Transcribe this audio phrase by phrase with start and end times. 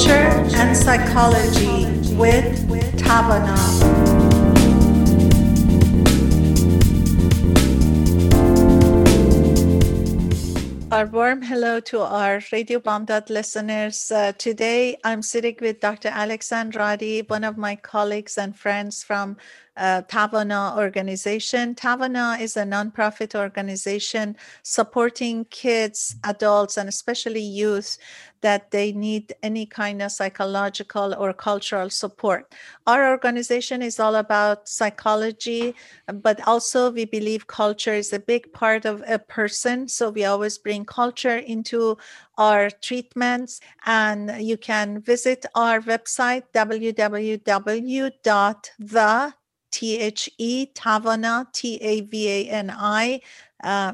[0.00, 2.56] Culture and Psychology with
[2.96, 3.58] Tavana.
[10.90, 14.10] A warm hello to our Radio Bamdad listeners.
[14.10, 16.08] Uh, today I'm sitting with Dr.
[16.08, 19.36] Alex Andrade, one of my colleagues and friends from
[19.76, 21.74] uh, Tavana organization.
[21.74, 27.96] Tavana is a nonprofit organization supporting kids, adults, and especially youth
[28.42, 32.52] that they need any kind of psychological or cultural support.
[32.86, 35.74] Our organization is all about psychology,
[36.06, 39.88] but also we believe culture is a big part of a person.
[39.88, 41.98] So we always bring culture into
[42.38, 43.60] our treatments.
[43.86, 47.40] And you can visit our website, www.the
[49.72, 53.20] T H E Tavana T A V A N I
[53.62, 53.92] uh,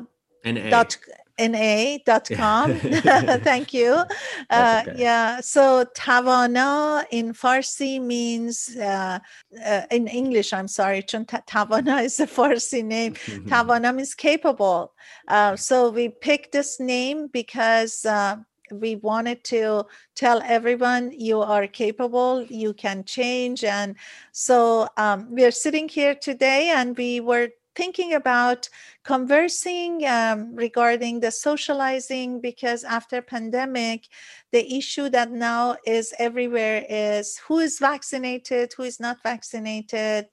[0.70, 0.96] dot
[1.38, 2.74] na.com.
[2.80, 4.02] Thank you.
[4.50, 4.96] Uh, okay.
[4.98, 5.40] Yeah.
[5.40, 9.18] So Tavana in Farsi means, uh,
[9.64, 13.14] uh, in English, I'm sorry, Tavana is a Farsi name.
[13.14, 14.92] Tavana means capable.
[15.28, 18.36] Uh, so we picked this name because uh,
[18.72, 23.94] we wanted to tell everyone you are capable you can change and
[24.32, 28.68] so um, we are sitting here today and we were thinking about
[29.04, 34.08] conversing um, regarding the socializing because after pandemic
[34.52, 40.26] the issue that now is everywhere is who is vaccinated who is not vaccinated.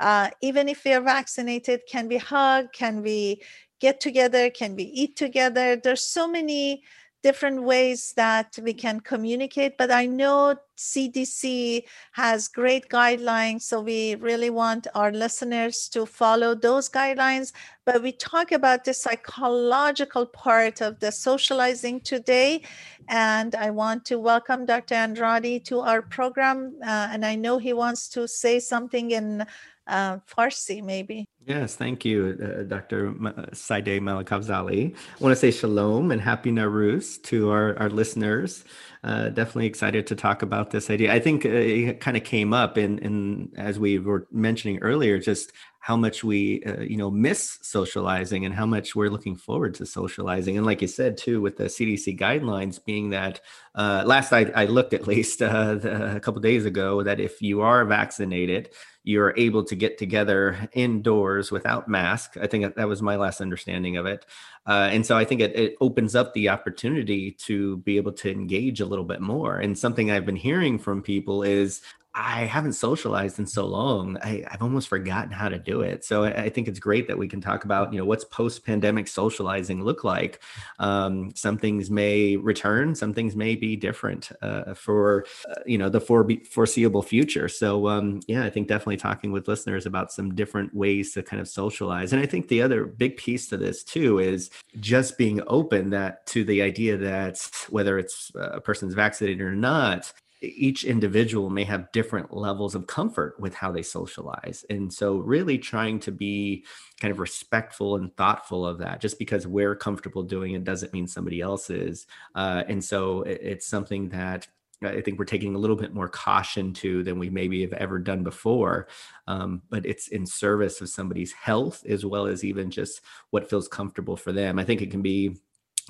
[0.00, 2.72] Uh, even if we are vaccinated can we hug?
[2.72, 3.40] Can we
[3.80, 4.50] get together?
[4.50, 5.76] Can we eat together?
[5.76, 6.82] There's so many
[7.22, 14.14] different ways that we can communicate but i know cdc has great guidelines so we
[14.16, 17.52] really want our listeners to follow those guidelines.
[17.84, 22.62] But we talk about the psychological part of the socializing today
[23.08, 27.72] and i want to welcome dr andrade to our program uh, and i know he
[27.72, 29.46] wants to say something in
[29.88, 31.28] uh, Farsi, maybe.
[31.46, 33.14] Yes, thank you, uh, Dr.
[33.52, 34.94] Saide Malakavzali.
[34.94, 38.64] I want to say shalom and happy Nowruz to our, our listeners.
[39.04, 41.12] Uh, definitely excited to talk about this idea.
[41.12, 45.18] I think uh, it kind of came up in, in, as we were mentioning earlier,
[45.18, 49.72] just how much we uh, you know miss socializing and how much we're looking forward
[49.74, 50.56] to socializing.
[50.56, 53.40] And like you said too with the cdc guidelines being that
[53.74, 57.40] uh, last I, I, looked at least uh, the, a couple days ago that if
[57.40, 58.68] you are vaccinated
[59.08, 62.36] you're able to get together indoors without mask.
[62.36, 64.26] I think that was my last understanding of it
[64.66, 68.30] uh, and so i think it, it opens up the opportunity to be able to
[68.30, 69.58] engage a little bit more.
[69.58, 71.80] And something i've been hearing from people is
[72.18, 74.18] I haven't socialized in so long.
[74.22, 76.04] I, have almost forgotten how to do it.
[76.04, 79.06] So I, I, think it's great that we can talk about, you know, what's post-pandemic
[79.06, 80.40] socializing look like.
[80.80, 85.88] Um, some things may return, some things may be different uh, for, uh, you know,
[85.88, 87.48] the foreseeable future.
[87.48, 91.40] So um, yeah, I think definitely talking with listeners about some different ways to kind
[91.40, 92.12] of socialize.
[92.12, 96.26] And I think the other big piece to this too is just being open that
[96.26, 101.64] to the idea that whether it's uh, a person's vaccinated or not, each individual may
[101.64, 104.64] have different levels of comfort with how they socialize.
[104.70, 106.64] And so, really trying to be
[107.00, 109.00] kind of respectful and thoughtful of that.
[109.00, 112.06] Just because we're comfortable doing it doesn't mean somebody else is.
[112.34, 114.46] Uh, and so, it's something that
[114.82, 117.98] I think we're taking a little bit more caution to than we maybe have ever
[117.98, 118.86] done before.
[119.26, 123.00] Um, but it's in service of somebody's health as well as even just
[123.30, 124.58] what feels comfortable for them.
[124.58, 125.36] I think it can be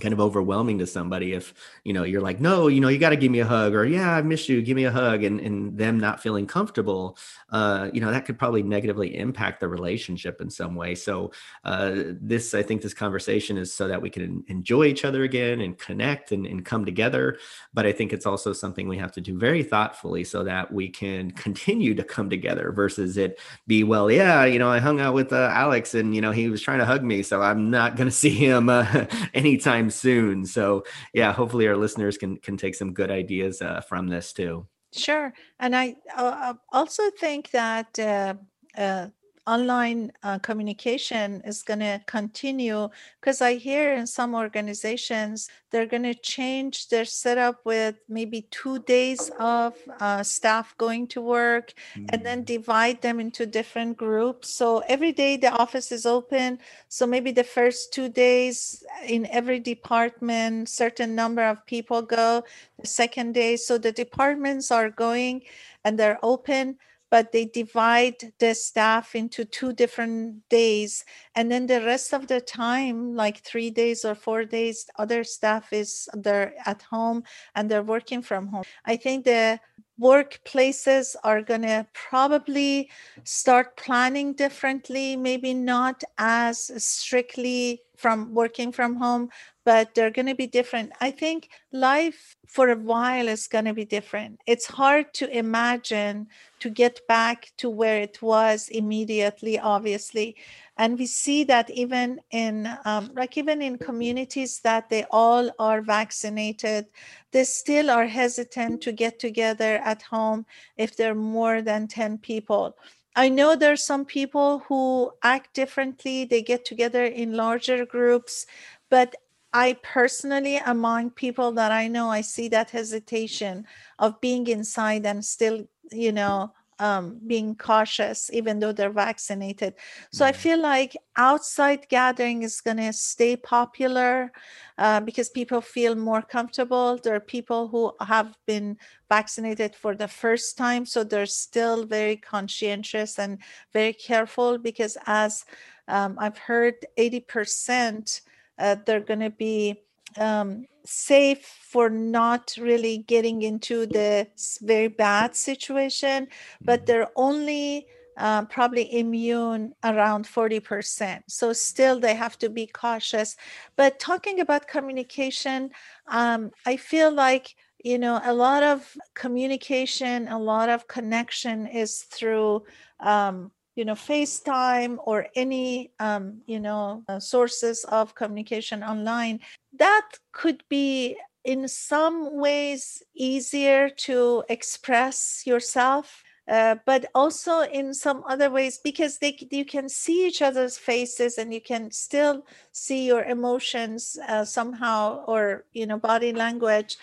[0.00, 1.54] kind of overwhelming to somebody if
[1.84, 3.84] you know you're like no you know you got to give me a hug or
[3.84, 7.16] yeah i miss you give me a hug and and them not feeling comfortable
[7.50, 10.94] uh you know that could probably negatively impact the relationship in some way.
[10.94, 11.32] So
[11.64, 15.60] uh this i think this conversation is so that we can enjoy each other again
[15.60, 17.38] and connect and, and come together
[17.74, 20.88] but i think it's also something we have to do very thoughtfully so that we
[20.88, 25.14] can continue to come together versus it be well yeah you know i hung out
[25.14, 27.96] with uh, alex and you know he was trying to hug me so i'm not
[27.96, 30.44] going to see him uh, anytime soon.
[30.46, 34.66] So yeah, hopefully our listeners can can take some good ideas uh, from this too.
[34.92, 38.34] Sure, and I uh, also think that uh,
[38.76, 39.08] uh
[39.48, 42.88] online uh, communication is going to continue
[43.20, 48.78] because I hear in some organizations they're going to change their setup with maybe two
[48.80, 52.06] days of uh, staff going to work mm.
[52.10, 52.46] and then mm.
[52.46, 54.50] divide them into different groups.
[54.54, 56.58] So every day the office is open.
[56.88, 62.44] So maybe the first two days in every department, certain number of people go.
[62.80, 65.42] The second day, so the departments are going
[65.84, 66.76] and they're open
[67.10, 71.04] but they divide the staff into two different days.
[71.34, 75.72] And then the rest of the time, like three days or four days, other staff
[75.72, 77.24] is they're at home
[77.54, 78.64] and they're working from home.
[78.84, 79.60] I think the
[80.00, 82.90] workplaces are going to probably
[83.24, 89.28] start planning differently, maybe not as strictly from working from home,
[89.64, 90.92] but they're going to be different.
[91.00, 94.40] I think life for a while is going to be different.
[94.46, 96.28] It's hard to imagine
[96.60, 100.36] to get back to where it was immediately, obviously.
[100.78, 105.82] And we see that even in, um, like, even in communities that they all are
[105.82, 106.86] vaccinated,
[107.32, 110.46] they still are hesitant to get together at home
[110.76, 112.76] if there are more than 10 people.
[113.16, 116.24] I know there are some people who act differently.
[116.24, 118.46] They get together in larger groups,
[118.88, 119.16] but
[119.52, 123.66] I personally, among people that I know, I see that hesitation
[123.98, 129.74] of being inside and still, you know, um, being cautious, even though they're vaccinated.
[130.12, 130.40] So I mm-hmm.
[130.40, 134.32] feel like outside gathering is going to stay popular
[134.78, 136.98] uh, because people feel more comfortable.
[136.98, 138.76] There are people who have been
[139.08, 143.38] vaccinated for the first time, so they're still very conscientious and
[143.72, 145.44] very careful because, as
[145.88, 148.20] um, I've heard, 80%
[148.58, 149.82] uh, they're going to be
[150.16, 154.26] um, safe for not really getting into the
[154.62, 156.28] very bad situation,
[156.60, 156.86] but mm-hmm.
[156.86, 161.22] they're only uh, probably immune around 40%.
[161.28, 163.36] So still they have to be cautious.
[163.76, 165.70] But talking about communication,
[166.08, 172.02] um, I feel like you know a lot of communication a lot of connection is
[172.10, 172.64] through
[172.98, 179.38] um, you know facetime or any um, you know uh, sources of communication online
[179.72, 188.24] that could be in some ways easier to express yourself uh, but also in some
[188.26, 193.06] other ways because they you can see each other's faces and you can still see
[193.06, 196.96] your emotions uh, somehow or you know body language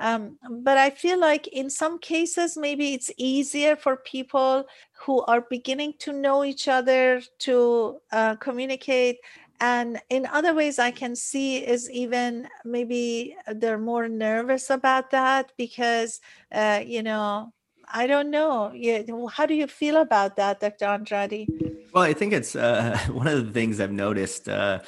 [0.00, 5.42] um, but I feel like in some cases, maybe it's easier for people who are
[5.42, 9.18] beginning to know each other to uh, communicate.
[9.60, 15.52] And in other ways, I can see is even maybe they're more nervous about that
[15.58, 16.20] because,
[16.50, 17.52] uh, you know,
[17.92, 18.72] I don't know.
[19.30, 20.86] How do you feel about that, Dr.
[20.86, 21.46] Andrade?
[21.92, 24.78] Well, I think it's uh, one of the things I've noticed uh,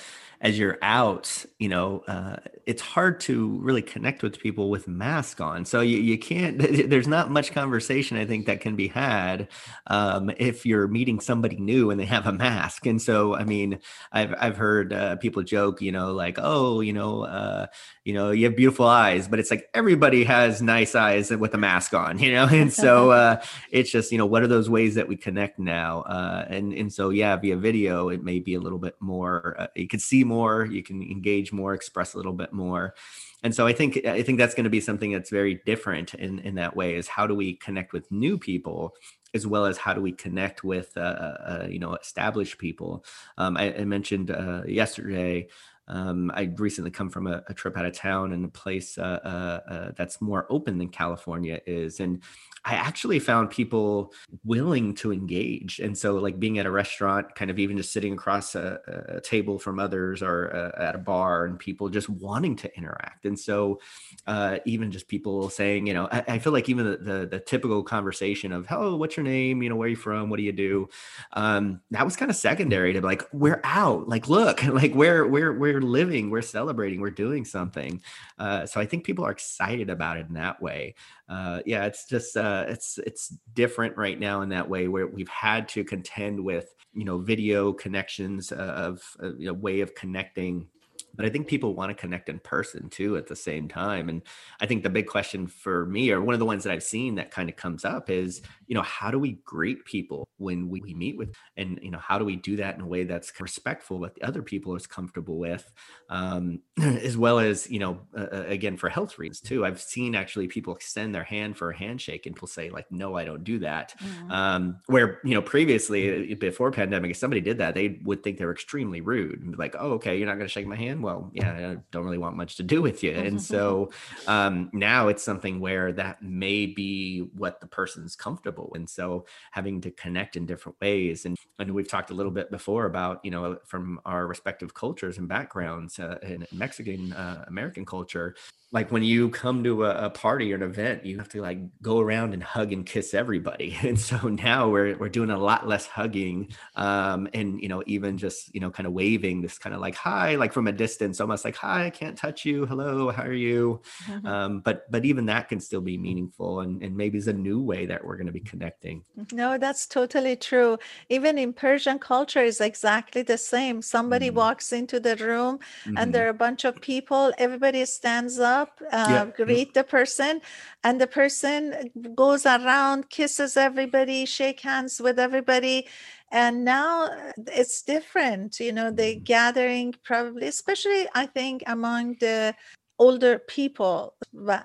[0.43, 2.37] as you're out, you know, uh,
[2.67, 5.65] it's hard to really connect with people with mask on.
[5.65, 6.59] So you, you can't,
[6.91, 9.49] there's not much conversation, I think, that can be had
[9.87, 12.87] um, if you're meeting somebody new and they have a mask.
[12.87, 13.79] And so, I mean,
[14.11, 17.67] I've, I've heard uh, people joke, you know, like, oh, you know, uh,
[18.05, 21.59] you know, you have beautiful eyes, but it's like everybody has nice eyes with a
[21.59, 22.49] mask on, you know?
[22.49, 23.41] And so uh,
[23.71, 26.03] it's just, you know, what are those ways that we connect now?
[26.03, 29.67] Uh, and, and so, yeah, via video, it may be a little bit more, uh,
[29.77, 30.32] you can see more,
[30.65, 32.95] you can engage more, express a little bit more.
[33.43, 36.39] And so I think I think that's going to be something that's very different in
[36.41, 38.95] in that way is how do we connect with new people
[39.35, 43.05] as well as how do we connect with uh, uh, uh you know established people.
[43.39, 45.49] Um, I, I, mentioned uh, yesterday
[45.89, 49.61] um, I recently come from a, a, trip out of town and a place uh,
[49.69, 52.01] uh, that's more open than California is.
[52.01, 52.23] And
[52.65, 54.13] I actually found people
[54.45, 55.81] willing to engage.
[55.81, 58.79] And so, like being at a restaurant, kind of even just sitting across a,
[59.09, 63.27] a table from others or uh, at a bar and people just wanting to interact.
[63.27, 63.81] And so,
[64.29, 67.41] uh, even just people saying, you know, I, I feel like even the, the, the,
[67.41, 69.63] typical conversation of, hello, what's your name?
[69.63, 70.31] You know, where are you from?
[70.31, 70.89] What do you do?
[71.33, 74.09] Um, that was kind of secondary to like, we're out.
[74.09, 78.01] Like, look, like we're, we're, we're living, we're celebrating, we're doing something.
[78.39, 80.95] Uh, so I think people are excited about it in that way
[81.33, 85.29] uh, yeah, it's just uh, it's it's different right now in that way where we've
[85.29, 90.67] had to contend with you know video connections uh, of a uh, way of connecting
[91.15, 94.09] but I think people want to connect in person too at the same time.
[94.09, 94.23] And
[94.61, 97.17] I think the big question for me, or one of the ones that I've seen
[97.17, 100.81] that kind of comes up is, you know, how do we greet people when we,
[100.81, 103.39] we meet with, and, you know, how do we do that in a way that's
[103.41, 105.71] respectful, but the other people is comfortable with,
[106.09, 109.65] um, as well as, you know, uh, uh, again, for health reasons too.
[109.65, 113.17] I've seen actually people extend their hand for a handshake and people say like, no,
[113.17, 113.95] I don't do that.
[113.99, 114.31] Mm-hmm.
[114.31, 118.39] Um, where, you know, previously uh, before pandemic, if somebody did that, they would think
[118.39, 120.77] they were extremely rude and be like, oh, okay, you're not going to shake my
[120.77, 123.13] hand well, yeah, I don't really want much to do with you.
[123.13, 123.91] And so
[124.27, 128.73] um, now it's something where that may be what the person's comfortable.
[128.75, 131.27] And so having to connect in different ways.
[131.27, 135.19] And, and we've talked a little bit before about, you know, from our respective cultures
[135.19, 138.35] and backgrounds uh, in Mexican uh, American culture,
[138.73, 141.59] like when you come to a, a, party or an event, you have to like
[141.83, 143.77] go around and hug and kiss everybody.
[143.93, 148.17] And so now we're we're doing a lot less hugging, um, and you know even
[148.17, 151.21] just you know kind of waving this kind of like hi, like from a distance,
[151.21, 153.83] almost like hi, I can't touch you, hello, how are you?
[154.07, 154.27] Mm-hmm.
[154.27, 157.61] Um, but but even that can still be meaningful, and and maybe is a new
[157.61, 159.05] way that we're going to be connecting.
[159.33, 160.79] No, that's totally true.
[161.11, 163.83] Even in Persian culture, is exactly the same.
[163.83, 164.37] Somebody mm-hmm.
[164.37, 165.99] walks into the room, mm-hmm.
[165.99, 167.33] and there are a bunch of people.
[167.37, 169.45] Everybody stands up up, uh, yeah.
[169.45, 170.41] greet the person,
[170.85, 175.87] and the person goes around, kisses everybody, shake hands with everybody.
[176.31, 179.25] And now uh, it's different, you know, the mm-hmm.
[179.25, 182.55] gathering probably, especially I think among the
[182.99, 184.15] older people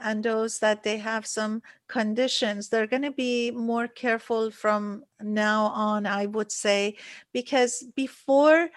[0.03, 5.67] and those that they have some conditions they're going to be more careful from now
[5.67, 6.95] on i would say
[7.33, 8.69] because before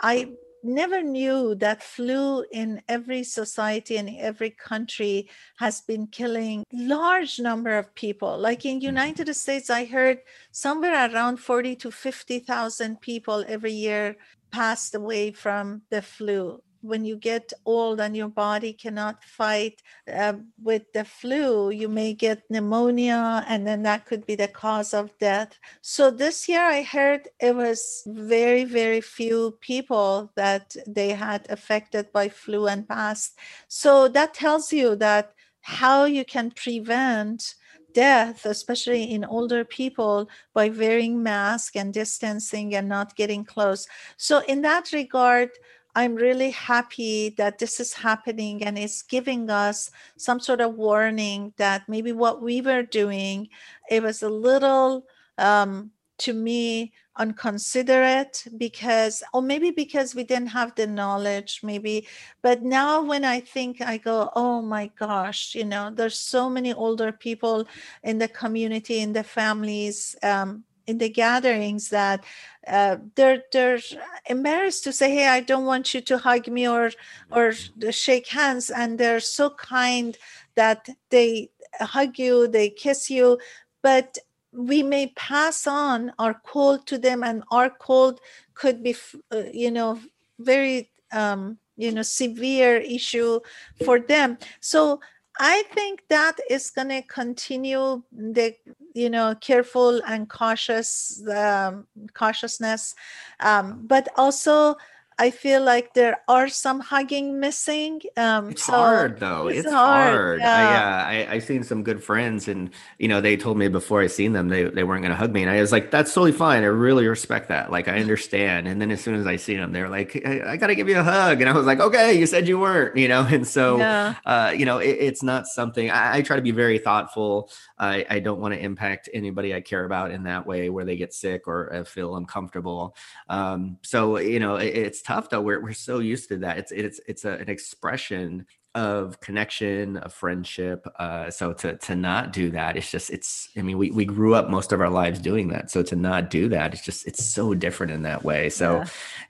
[0.00, 0.30] i
[0.62, 7.76] never knew that flu in every society and every country has been killing large number
[7.76, 8.86] of people like in mm-hmm.
[8.86, 10.18] united states i heard
[10.50, 14.16] somewhere around 40 to 50,000 people every year
[14.50, 20.34] passed away from the flu when you get old and your body cannot fight uh,
[20.62, 25.16] with the flu, you may get pneumonia, and then that could be the cause of
[25.18, 25.58] death.
[25.82, 32.10] So this year, I heard it was very, very few people that they had affected
[32.12, 33.38] by flu and passed.
[33.68, 37.54] So that tells you that how you can prevent
[37.94, 44.42] death especially in older people by wearing mask and distancing and not getting close so
[44.46, 45.50] in that regard
[45.98, 51.52] I'm really happy that this is happening and it's giving us some sort of warning
[51.56, 53.48] that maybe what we were doing,
[53.90, 55.06] it was a little,
[55.38, 62.06] um, to me, unconsiderate because, or maybe because we didn't have the knowledge, maybe.
[62.42, 66.72] But now when I think, I go, oh my gosh, you know, there's so many
[66.74, 67.66] older people
[68.04, 70.14] in the community, in the families.
[70.22, 72.24] Um, in the gatherings that
[72.66, 73.78] uh, they're they're
[74.26, 76.90] embarrassed to say, "Hey, I don't want you to hug me or
[77.30, 77.52] or
[77.90, 80.16] shake hands," and they're so kind
[80.56, 83.38] that they hug you, they kiss you,
[83.82, 84.18] but
[84.52, 88.20] we may pass on our cold to them, and our cold
[88.54, 88.96] could be,
[89.30, 90.00] uh, you know,
[90.38, 93.40] very um, you know severe issue
[93.84, 94.38] for them.
[94.60, 95.00] So
[95.38, 98.56] I think that is going to continue the
[98.98, 102.94] you know careful and cautious um, cautiousness,
[103.40, 104.76] um, but also
[105.20, 108.00] I feel like there are some hugging missing.
[108.16, 109.48] Um, it's so hard though.
[109.48, 110.14] It's, it's hard.
[110.14, 110.40] hard.
[110.40, 111.06] Yeah.
[111.08, 114.00] I, uh, I I seen some good friends, and you know they told me before
[114.00, 116.14] I seen them they they weren't going to hug me, and I was like, that's
[116.14, 116.62] totally fine.
[116.62, 117.72] I really respect that.
[117.72, 118.68] Like I understand.
[118.68, 120.88] And then as soon as I seen them, they're like, I, I got to give
[120.88, 123.26] you a hug, and I was like, okay, you said you weren't, you know.
[123.38, 124.14] And so, yeah.
[124.24, 127.50] uh, you know, it, it's not something I, I, try to be very thoughtful.
[127.78, 130.96] I I don't want to impact anybody I care about in that way where they
[130.96, 132.96] get sick or uh, feel uncomfortable.
[133.28, 135.40] Um, so you know, it, it's tough though.
[135.40, 136.58] We're we're so used to that.
[136.58, 142.32] It's it's it's a, an expression of connection of friendship uh, so to to not
[142.32, 145.18] do that it's just it's i mean we, we grew up most of our lives
[145.18, 148.50] doing that so to not do that it's just it's so different in that way
[148.50, 148.76] so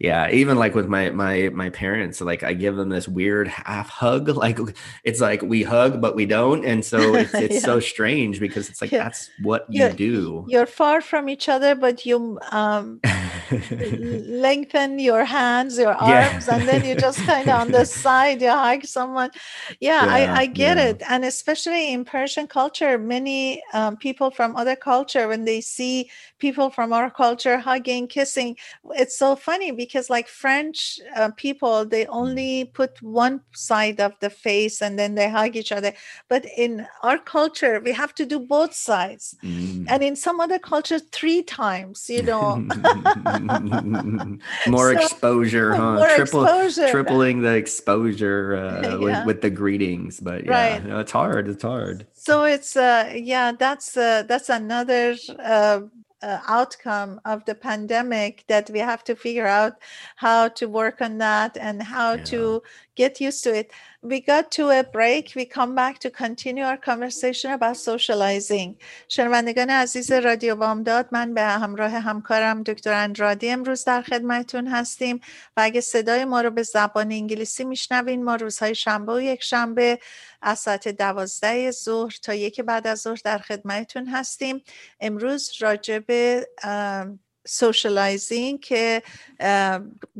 [0.00, 3.46] yeah, yeah even like with my my my parents like i give them this weird
[3.46, 4.58] half hug like
[5.04, 7.60] it's like we hug but we don't and so it's, it's yeah.
[7.60, 9.04] so strange because it's like yeah.
[9.04, 13.00] that's what you do you're far from each other but you um
[13.50, 18.50] lengthen your hands your arms and then you just kind of on the side you
[18.50, 19.30] hug someone
[19.80, 20.88] yeah, yeah I, I, get yeah.
[20.88, 26.10] it and especially in persian culture many um, people from other culture when they see
[26.38, 28.56] people from our culture hugging kissing
[28.90, 32.10] it's so funny because like french uh, people they mm.
[32.10, 35.92] only put one side of the face and then they hug each other
[36.28, 39.84] but in our culture we have to do both sides mm.
[39.88, 42.66] and in some other cultures three times you know
[44.66, 46.90] more so, exposure huh more Triple, exposure.
[46.90, 51.00] tripling the exposure uh, with, with, the greetings but yeah right.
[51.00, 55.80] it's hard it's hard so it's uh yeah that's uh that's another uh
[56.22, 59.74] uh, outcome of the pandemic that we have to figure out
[60.16, 62.24] how to work on that and how yeah.
[62.24, 62.62] to
[62.98, 63.68] get used to it.
[64.10, 65.24] We got to a break.
[65.38, 68.76] We come back to continue our conversation about socializing.
[69.08, 75.20] شنوندگان عزیز رادیو بامداد من به همراه همکارم دکتر اندرادی امروز در خدمتتون هستیم
[75.56, 79.98] و اگه صدای ما رو به زبان انگلیسی میشنوین ما روزهای شنبه و یک شنبه
[80.42, 84.62] از ساعت دوازده ظهر تا یک بعد از ظهر در خدمتتون هستیم
[85.00, 86.48] امروز راجع به
[87.48, 89.02] سوشالایزینگ که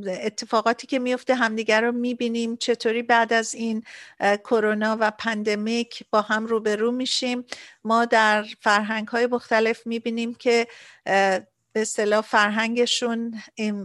[0.06, 2.56] اتفاقاتی که میفته همدیگر رو می‌بینیم.
[2.56, 3.82] چطوری بعد از این
[4.20, 7.44] کرونا و پندمیک با هم روبرو میشیم؟
[7.84, 10.66] ما در فرهنگ های مختلف می‌بینیم که
[11.72, 13.42] به اصطلاح فرهنگشون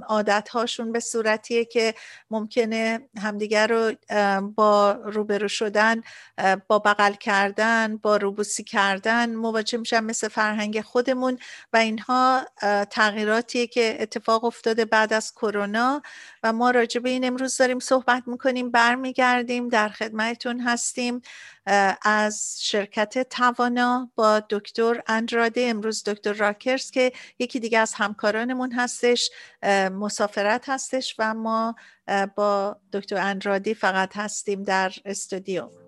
[0.07, 1.93] عادت هاشون به صورتیه که
[2.31, 3.93] ممکنه همدیگر رو
[4.55, 6.01] با روبرو شدن
[6.67, 11.37] با بغل کردن با روبوسی کردن مواجه میشن مثل فرهنگ خودمون
[11.73, 12.45] و اینها
[12.89, 16.01] تغییراتیه که اتفاق افتاده بعد از کرونا
[16.43, 21.21] و ما راجع به این امروز داریم صحبت می‌کنیم برمیگردیم در خدمتتون هستیم.
[22.01, 29.29] از شرکت توانا با دکتر اندراده امروز دکتر راکرز که یکی دیگه از همکارانمون هستش
[29.91, 31.75] مسافرت هستش و ما
[32.35, 35.82] با دکتر اندرادی فقط هستیم در استودیو.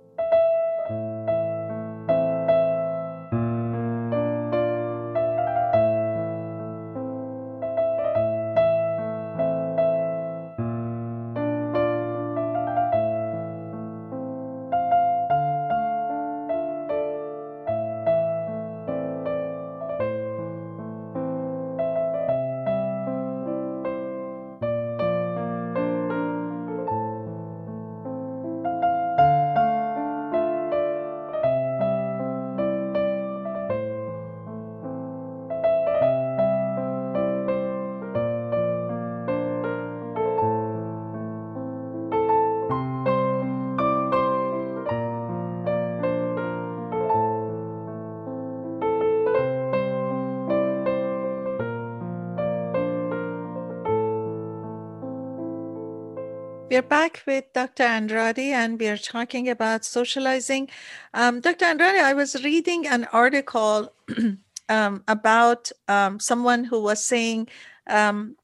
[56.75, 57.84] We're back with Dr.
[57.84, 60.67] Andrade and we're talking about socializing.
[61.13, 61.63] Um, Dr.
[61.63, 63.94] Andrade, I was reading an article
[64.67, 67.48] um, about um, someone who was saying
[67.88, 68.36] um,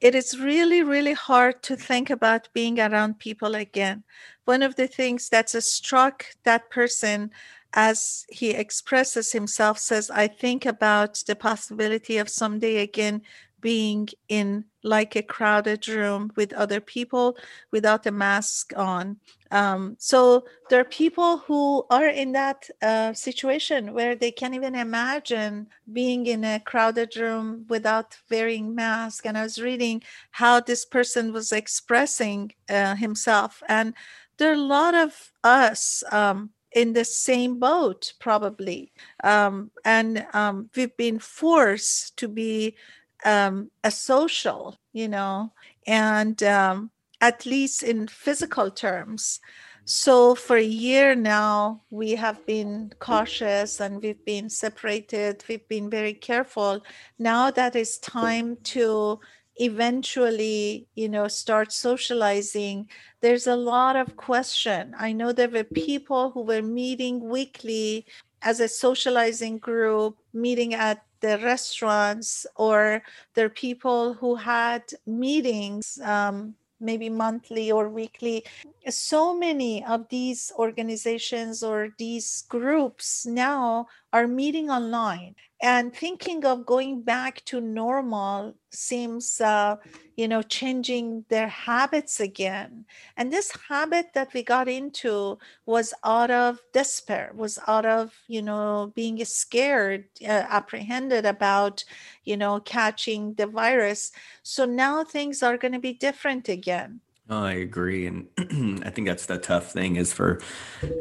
[0.00, 4.02] it is really, really hard to think about being around people again.
[4.46, 7.30] One of the things that's struck that person
[7.72, 13.22] as he expresses himself says, I think about the possibility of someday again
[13.66, 17.36] being in like a crowded room with other people
[17.72, 19.16] without a mask on.
[19.50, 24.76] Um, so there are people who are in that uh, situation where they can't even
[24.76, 29.26] imagine being in a crowded room without wearing mask.
[29.26, 30.00] And I was reading
[30.30, 33.94] how this person was expressing uh, himself, and
[34.36, 36.04] there are a lot of us.
[36.12, 38.92] Um, in the same boat, probably.
[39.24, 42.76] Um, and um, we've been forced to be
[43.26, 45.52] um, a social, you know,
[45.86, 49.40] and um, at least in physical terms.
[49.84, 55.44] So for a year now, we have been cautious and we've been separated.
[55.48, 56.82] We've been very careful.
[57.18, 59.20] Now that it's time to
[59.56, 62.88] eventually, you know, start socializing,
[63.20, 64.94] there's a lot of question.
[64.98, 68.06] I know there were people who were meeting weekly
[68.42, 73.02] as a socializing group, meeting at the restaurants or
[73.34, 78.44] there are people who had meetings um, maybe monthly or weekly.
[78.88, 86.64] So many of these organizations or these groups now are meeting online and thinking of
[86.64, 89.76] going back to normal seems uh,
[90.16, 92.86] you know changing their habits again.
[93.18, 98.40] And this habit that we got into was out of despair was out of you
[98.40, 101.84] know being scared uh, apprehended about
[102.24, 104.12] you know catching the virus.
[104.42, 108.28] So now things are going to be different again Oh, I agree, and
[108.86, 110.40] I think that's the tough thing is for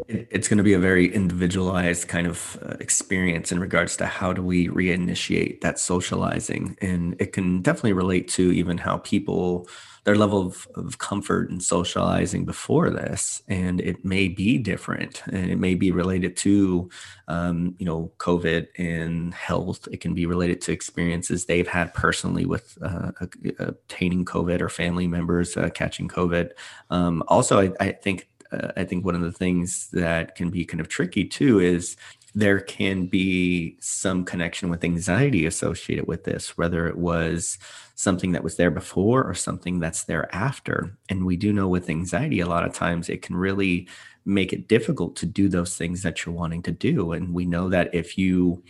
[0.07, 4.07] it, it's going to be a very individualized kind of uh, experience in regards to
[4.07, 9.67] how do we reinitiate that socializing, and it can definitely relate to even how people
[10.05, 15.49] their level of, of comfort and socializing before this and it may be different and
[15.51, 16.89] it may be related to
[17.27, 19.87] um, you know covid and health.
[19.91, 23.11] It can be related to experiences they've had personally with uh,
[23.59, 26.51] obtaining covid or family members uh, catching covid.
[26.91, 30.65] Um, also I, I think uh, I think one of the things that can be
[30.65, 31.97] kind of tricky too is
[32.35, 37.57] there can be some connection with anxiety associated with this, whether it was
[37.95, 40.97] something that was there before or something that's there after.
[41.07, 43.87] And we do know with anxiety, a lot of times it can really
[44.25, 47.13] make it difficult to do those things that you're wanting to do.
[47.13, 48.61] And we know that if you,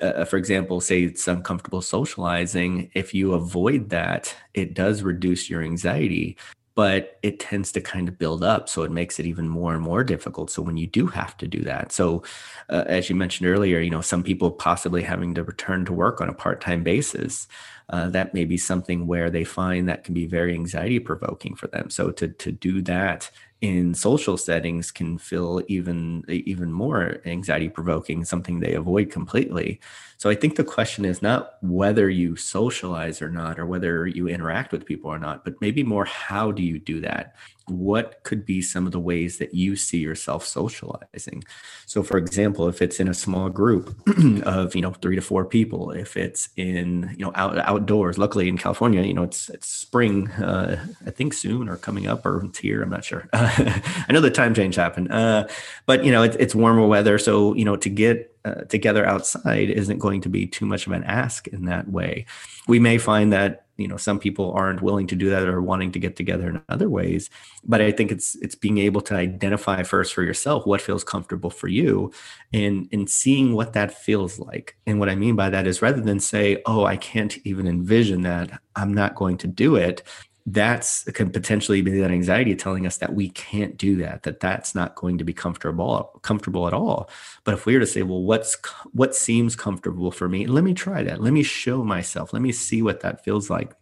[0.00, 5.62] uh, for example, say it's uncomfortable socializing, if you avoid that, it does reduce your
[5.62, 6.36] anxiety
[6.74, 9.82] but it tends to kind of build up so it makes it even more and
[9.82, 12.22] more difficult so when you do have to do that so
[12.68, 16.20] uh, as you mentioned earlier you know some people possibly having to return to work
[16.20, 17.48] on a part-time basis
[17.90, 21.66] uh, that may be something where they find that can be very anxiety provoking for
[21.68, 23.30] them so to to do that
[23.60, 29.80] in social settings can feel even even more anxiety provoking something they avoid completely
[30.20, 34.28] so i think the question is not whether you socialize or not or whether you
[34.28, 37.34] interact with people or not but maybe more how do you do that?
[37.66, 41.44] What could be some of the ways that you see yourself socializing?
[41.86, 43.94] So for example if it's in a small group
[44.44, 48.48] of you know three to four people if it's in you know out, outdoors luckily
[48.48, 52.44] in california you know it's it's spring uh, i think soon or coming up or
[52.44, 53.28] it's here i'm not sure.
[53.32, 55.46] I know the time change happened uh,
[55.86, 59.70] but you know it, it's warmer weather so you know to get uh, together outside
[59.70, 62.26] isn't going to be too much of an ask in that way.
[62.68, 65.90] We may find that you know some people aren't willing to do that or wanting
[65.92, 67.30] to get together in other ways
[67.64, 71.48] but i think it's it's being able to identify first for yourself what feels comfortable
[71.48, 72.12] for you
[72.52, 74.76] and and seeing what that feels like.
[74.86, 78.22] And what i mean by that is rather than say oh i can't even envision
[78.22, 78.60] that.
[78.76, 80.02] I'm not going to do it
[80.46, 84.74] that's can potentially be that anxiety telling us that we can't do that that that's
[84.74, 87.10] not going to be comfortable comfortable at all.
[87.44, 88.56] But if we were to say well what's
[88.92, 90.46] what seems comfortable for me?
[90.46, 91.20] Let me try that.
[91.20, 92.32] Let me show myself.
[92.32, 93.74] Let me see what that feels like.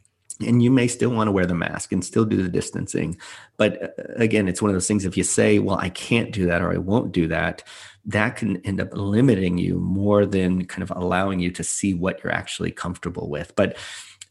[0.46, 3.18] And you may still want to wear the mask and still do the distancing.
[3.56, 6.46] But uh, again it's one of those things if you say well i can't do
[6.46, 7.62] that or i won't do that
[8.08, 12.24] that can end up limiting you more than kind of allowing you to see what
[12.24, 13.54] you're actually comfortable with.
[13.54, 13.76] But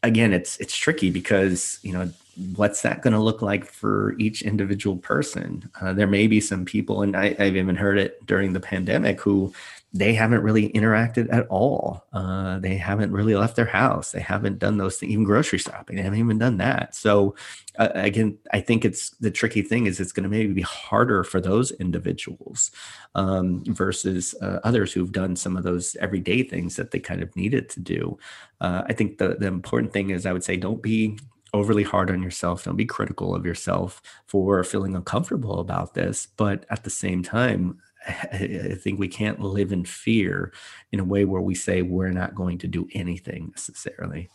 [0.02, 2.10] again, it's it's tricky because you know
[2.54, 5.68] what's that going to look like for each individual person.
[5.80, 9.20] Uh, there may be some people, and I, have even heard it during the pandemic,
[9.20, 9.52] who
[9.92, 12.04] they haven't really interacted at all.
[12.12, 14.12] Uh, they haven't really left their house.
[14.12, 15.96] They haven't done those things, even grocery shopping.
[15.96, 16.94] They haven't even done that.
[16.94, 17.34] So
[17.78, 21.24] uh, again, I think it's the tricky thing is it's going to maybe be harder
[21.24, 22.70] for those individuals
[23.14, 27.34] um, versus uh, others who've done some of those everyday things that they kind of
[27.34, 28.18] needed to do.
[28.60, 31.18] Uh, I think the the important thing is I would say don't be
[31.54, 32.64] overly hard on yourself.
[32.64, 36.26] Don't be critical of yourself for feeling uncomfortable about this.
[36.36, 40.52] But at the same time, I think we can't live in fear
[40.92, 44.28] in a way where we say we're not going to do anything necessarily.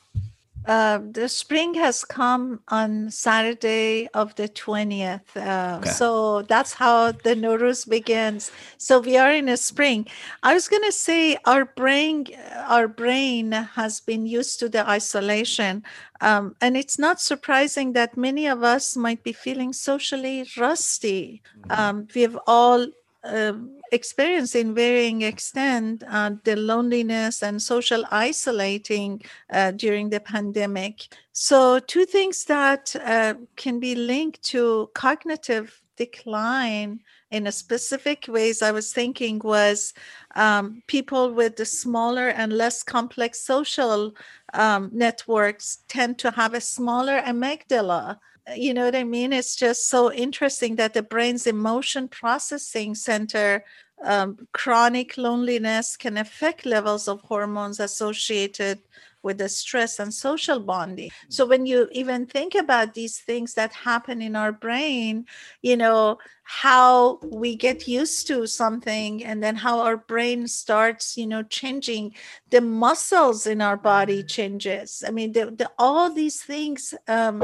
[0.65, 5.36] Uh, the spring has come on Saturday of the 20th.
[5.36, 5.89] Uh, okay.
[5.89, 8.49] So that's how the Nowruz begins.
[8.77, 10.07] So we are in a spring.
[10.41, 15.83] I was going to say our brain, our brain has been used to the isolation.
[16.21, 21.41] Um, and it's not surprising that many of us might be feeling socially rusty.
[21.59, 21.71] Mm-hmm.
[21.71, 22.88] Um, we've all
[23.23, 31.07] um, experience in varying extent uh, the loneliness and social isolating uh, during the pandemic.
[31.31, 38.63] So, two things that uh, can be linked to cognitive decline in a specific ways
[38.63, 39.93] i was thinking was
[40.36, 44.12] um, people with the smaller and less complex social
[44.53, 48.17] um, networks tend to have a smaller amygdala
[48.56, 49.34] you know what I mean?
[49.34, 53.63] It's just so interesting that the brain's emotion processing center,
[54.03, 58.79] um, chronic loneliness can affect levels of hormones associated
[59.21, 61.10] with the stress and social bonding.
[61.29, 65.25] So when you even think about these things that happen in our brain,
[65.62, 71.25] you know, how we get used to something and then how our brain starts, you
[71.25, 72.13] know, changing
[72.49, 75.03] the muscles in our body changes.
[75.08, 77.43] I mean, the, the, all these things um,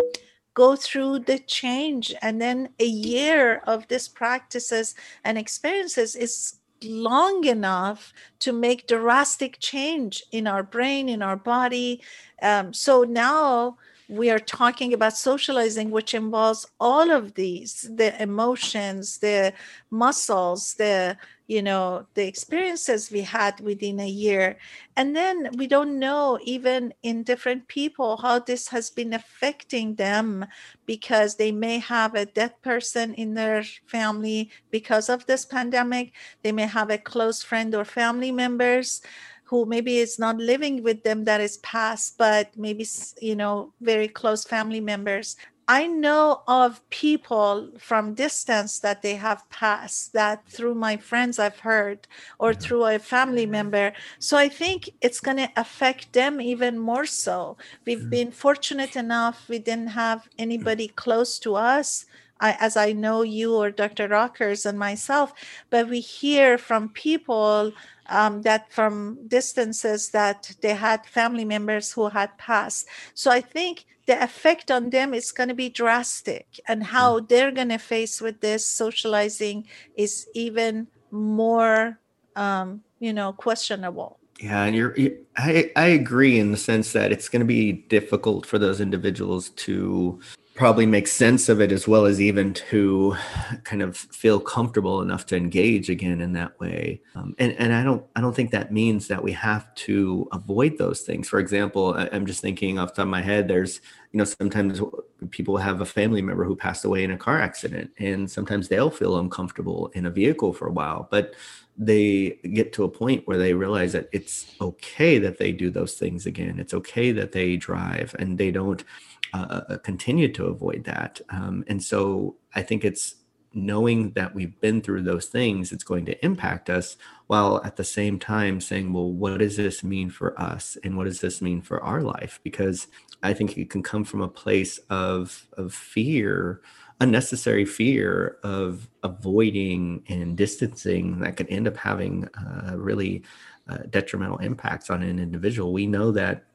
[0.54, 7.44] go through the change and then a year of these practices and experiences is long
[7.44, 12.02] enough to make drastic change in our brain in our body.
[12.42, 19.20] Um, so now we are talking about socializing which involves all of these the emotions
[19.20, 19.54] the
[19.92, 21.16] muscles the
[21.50, 24.58] you know the experiences we had within a year.
[24.96, 30.46] And then we don't know even in different people how this has been affecting them
[30.86, 36.14] because they may have a dead person in their family because of this pandemic.
[36.44, 39.02] They may have a close friend or family members
[39.46, 42.86] who maybe is not living with them that is passed but maybe
[43.20, 45.36] you know very close family members
[45.72, 51.60] I know of people from distance that they have passed that through my friends I've
[51.60, 52.08] heard
[52.40, 52.60] or mm-hmm.
[52.60, 53.94] through a family member.
[54.18, 57.56] So I think it's going to affect them even more so.
[57.86, 58.10] We've mm-hmm.
[58.10, 62.08] been fortunate enough, we didn't have anybody close to us.
[62.42, 64.08] I, as I know you or Dr.
[64.08, 65.34] Rockers and myself,
[65.70, 67.74] but we hear from people
[68.10, 72.88] um, that from distances that they had family members who had passed.
[73.14, 77.28] So I think the effect on them is going to be drastic and how mm.
[77.30, 82.00] they're going to face with this socializing is even more
[82.36, 84.96] um, you know questionable yeah and you're
[85.38, 89.50] I, I agree in the sense that it's going to be difficult for those individuals
[89.50, 90.20] to
[90.60, 93.16] probably make sense of it as well as even to
[93.64, 97.02] kind of feel comfortable enough to engage again in that way.
[97.16, 100.78] Um, and and i don't i don't think that means that we have to avoid
[100.78, 101.30] those things.
[101.30, 103.80] For example i'm just thinking off the top of my head there's
[104.12, 104.82] you know sometimes
[105.30, 108.92] people have a family member who passed away in a car accident and sometimes they'll
[108.92, 111.36] feel uncomfortable in a vehicle for a while but
[111.82, 115.94] they get to a point where they realize that it's okay that they do those
[115.94, 116.60] things again.
[116.60, 118.84] It's okay that they drive and they don't
[119.34, 121.22] uh, uh, continue to avoid that.
[121.30, 123.16] Um, and so I think it's
[123.54, 127.84] knowing that we've been through those things, it's going to impact us while at the
[127.84, 130.78] same time saying, well, what does this mean for us?
[130.84, 132.40] And what does this mean for our life?
[132.44, 132.88] Because
[133.24, 136.62] I think it can come from a place of, of fear,
[137.02, 143.24] unnecessary fear of avoiding and distancing that could end up having uh, really
[143.68, 145.74] uh, detrimental impacts on an individual.
[145.74, 146.46] We know that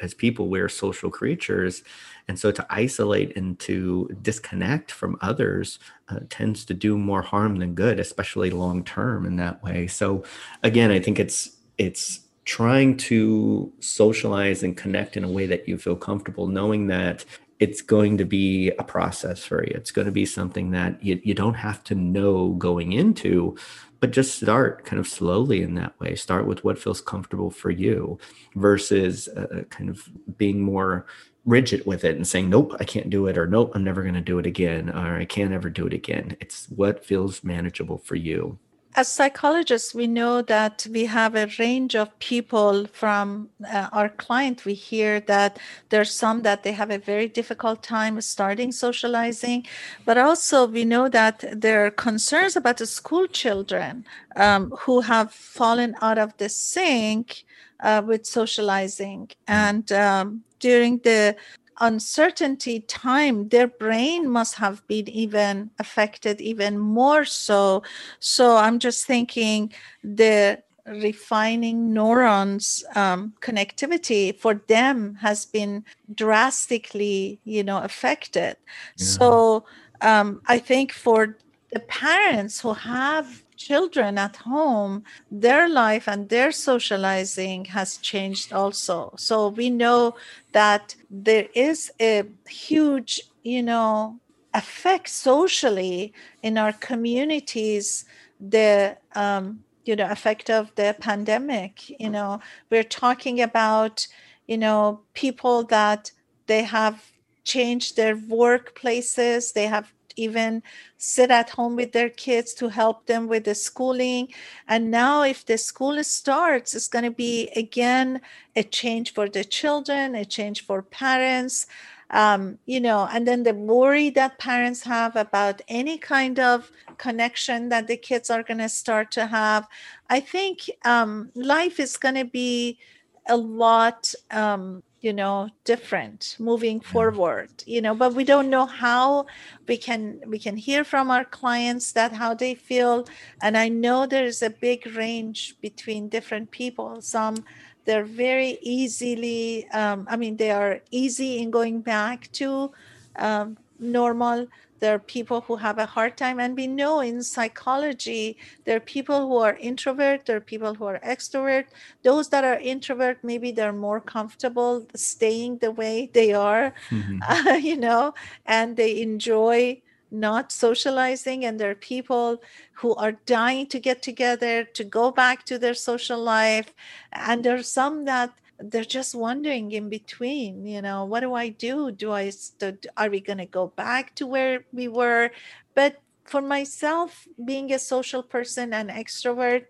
[0.00, 1.82] as people we're social creatures.
[2.28, 7.56] And so to isolate and to disconnect from others uh, tends to do more harm
[7.56, 9.86] than good especially long term in that way.
[9.86, 10.24] So
[10.62, 15.78] again i think it's it's trying to socialize and connect in a way that you
[15.78, 17.24] feel comfortable knowing that
[17.60, 19.72] it's going to be a process for you.
[19.74, 23.56] It's going to be something that you, you don't have to know going into
[24.00, 26.14] but just start kind of slowly in that way.
[26.14, 28.18] Start with what feels comfortable for you
[28.54, 31.06] versus uh, kind of being more
[31.46, 34.14] rigid with it and saying nope i can't do it or nope i'm never going
[34.14, 36.36] to do it again or i can't ever do it again.
[36.40, 38.58] It's what feels manageable for you
[38.96, 44.64] as psychologists, we know that we have a range of people from uh, our client.
[44.64, 49.66] We hear that there's some that they have a very difficult time starting socializing,
[50.04, 54.04] but also we know that there are concerns about the school children
[54.36, 57.44] um, who have fallen out of the sync
[57.80, 59.30] uh, with socializing.
[59.48, 61.36] And um, during the
[61.80, 67.82] uncertainty time their brain must have been even affected even more so
[68.20, 75.84] so i'm just thinking the refining neurons um, connectivity for them has been
[76.14, 78.56] drastically you know affected yeah.
[78.96, 79.64] so
[80.00, 81.36] um, i think for
[81.72, 89.14] the parents who have children at home, their life and their socializing has changed also.
[89.16, 90.16] So we know
[90.52, 94.20] that there is a huge, you know,
[94.52, 98.04] effect socially in our communities.
[98.40, 101.72] The um, you know effect of the pandemic.
[102.00, 104.06] You know, we're talking about
[104.46, 106.10] you know people that
[106.46, 106.96] they have
[107.44, 110.62] changed their workplaces they have even
[110.96, 114.28] sit at home with their kids to help them with the schooling.
[114.68, 118.20] And now, if the school starts, it's going to be again
[118.56, 121.66] a change for the children, a change for parents.
[122.10, 127.70] Um, you know, and then the worry that parents have about any kind of connection
[127.70, 129.66] that the kids are going to start to have.
[130.10, 132.78] I think um, life is going to be
[133.26, 139.26] a lot um, you know different moving forward you know but we don't know how
[139.68, 143.06] we can we can hear from our clients that how they feel.
[143.42, 147.00] And i know there's a big range between different people.
[147.02, 147.44] Some
[147.84, 152.72] they're very easily um, i mean they are easy in going back to
[153.16, 154.46] um, normal
[154.84, 158.86] there are people who have a hard time and we know in psychology there are
[158.96, 161.64] people who are introvert there are people who are extrovert
[162.02, 167.18] those that are introvert maybe they're more comfortable staying the way they are mm-hmm.
[167.28, 168.12] uh, you know
[168.44, 172.42] and they enjoy not socializing and there are people
[172.74, 176.74] who are dying to get together to go back to their social life
[177.10, 181.48] and there are some that they're just wondering in between you know what do i
[181.48, 181.90] do?
[181.90, 185.30] Do i st- are we going to go back to where we were?
[185.74, 189.66] But for myself being a social person and extrovert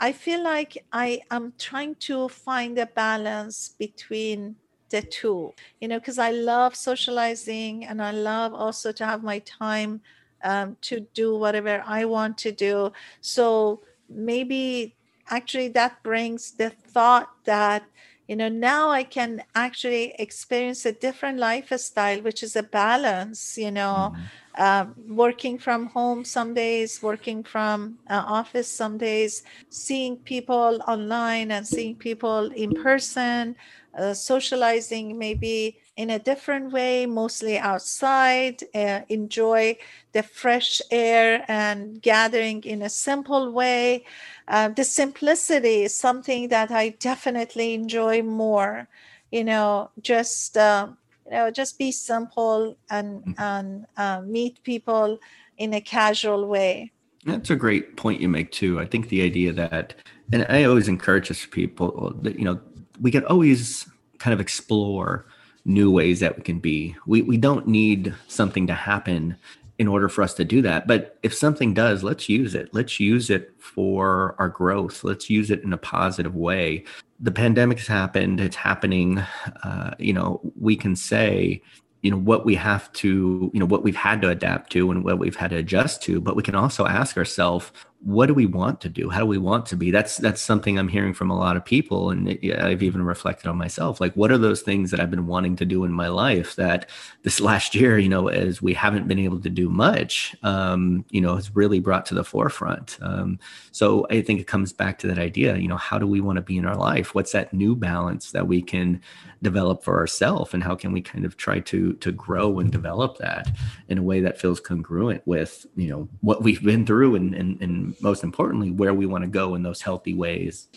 [0.00, 4.56] i feel like i am trying to find a balance between
[4.90, 9.38] the two you know because i love socializing and i love also to have my
[9.40, 10.00] time
[10.44, 12.92] um, to do whatever i want to do.
[13.20, 14.96] So maybe
[15.30, 17.84] actually that brings the thought that
[18.28, 23.70] you know now i can actually experience a different lifestyle which is a balance you
[23.70, 24.62] know mm-hmm.
[24.62, 31.50] uh, working from home some days working from uh, office some days seeing people online
[31.50, 33.56] and seeing people in person
[33.98, 39.76] uh, socializing maybe in a different way, mostly outside, uh, enjoy
[40.12, 44.04] the fresh air and gathering in a simple way.
[44.46, 48.86] Uh, the simplicity is something that I definitely enjoy more.
[49.32, 50.86] You know, just uh,
[51.26, 53.42] you know, just be simple and mm-hmm.
[53.42, 55.18] and uh, meet people
[55.58, 56.92] in a casual way.
[57.24, 58.78] That's a great point you make too.
[58.78, 59.94] I think the idea that,
[60.32, 62.60] and I always encourage this people that you know
[63.00, 65.26] we can always kind of explore
[65.68, 66.96] new ways that we can be.
[67.06, 69.36] We we don't need something to happen
[69.78, 70.88] in order for us to do that.
[70.88, 72.68] But if something does, let's use it.
[72.72, 75.04] Let's use it for our growth.
[75.04, 76.84] Let's use it in a positive way.
[77.20, 78.40] The pandemic's happened.
[78.40, 79.18] It's happening.
[79.62, 81.62] Uh, you know, we can say,
[82.02, 85.04] you know, what we have to, you know, what we've had to adapt to and
[85.04, 86.20] what we've had to adjust to.
[86.20, 87.70] But we can also ask ourselves,
[88.00, 89.10] what do we want to do?
[89.10, 89.90] How do we want to be?
[89.90, 93.48] That's that's something i'm hearing from a lot of people and it, i've even reflected
[93.48, 94.00] on myself.
[94.00, 96.88] Like what are those things that i've been wanting to do in my life that
[97.22, 101.20] this last year you know as we haven't been able to do much um, you
[101.20, 102.98] know has really brought to the forefront.
[103.02, 103.38] Um,
[103.72, 106.36] so i think it comes back to that idea you know how do we want
[106.36, 107.14] to be in our life?
[107.14, 109.00] What's that new balance that we can
[109.42, 113.18] develop for ourselves and how can we kind of try to to grow and develop
[113.18, 113.50] that
[113.88, 117.60] in a way that feels congruent with you know what we've been through and and,
[117.60, 120.67] and most importantly, where we want to go in those healthy ways.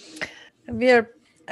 [0.68, 1.08] We're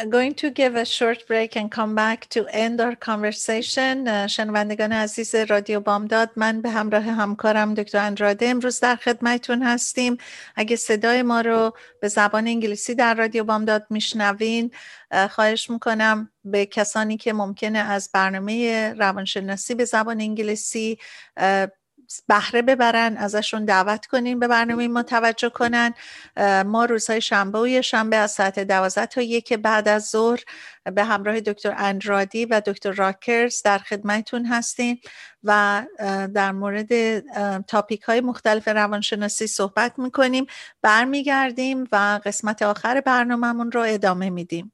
[0.09, 5.35] going to give a short break and come back to end our conversation شنوندگان عزیز
[5.35, 10.17] رادیو بامداد من به همراه همکارم دکتر اندراده امروز در خدمتتون هستیم
[10.57, 14.71] اگه صدای ما رو به زبان انگلیسی در رادیو بامداد میشنوین
[15.31, 20.99] خواهش میکنم به کسانی که ممکنه از برنامه روانشناسی به زبان انگلیسی
[22.28, 25.94] بهره ببرن ازشون دعوت کنین به برنامه ما توجه کنن.
[26.66, 30.44] ما روزهای شنبه و شنبه از ساعت دوازده تا یک بعد از ظهر
[30.96, 35.02] به همراه دکتر اندرادی و دکتر راکرز در خدمتتون هستیم
[35.44, 35.86] و
[36.34, 37.20] در مورد
[37.60, 40.46] تاپیک های مختلف روانشناسی صحبت می‌کنیم
[40.82, 44.72] برمیگردیم و قسمت آخر برنامهمون رو ادامه میدیم.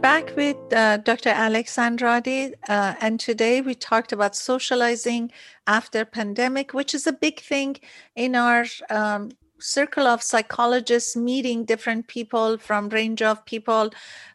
[0.00, 1.28] Back with uh, Dr.
[1.28, 5.30] Alex Andrade, uh, and today we talked about socializing
[5.66, 7.76] after pandemic, which is a big thing
[8.16, 13.90] in our um, circle of psychologists meeting different people from range of people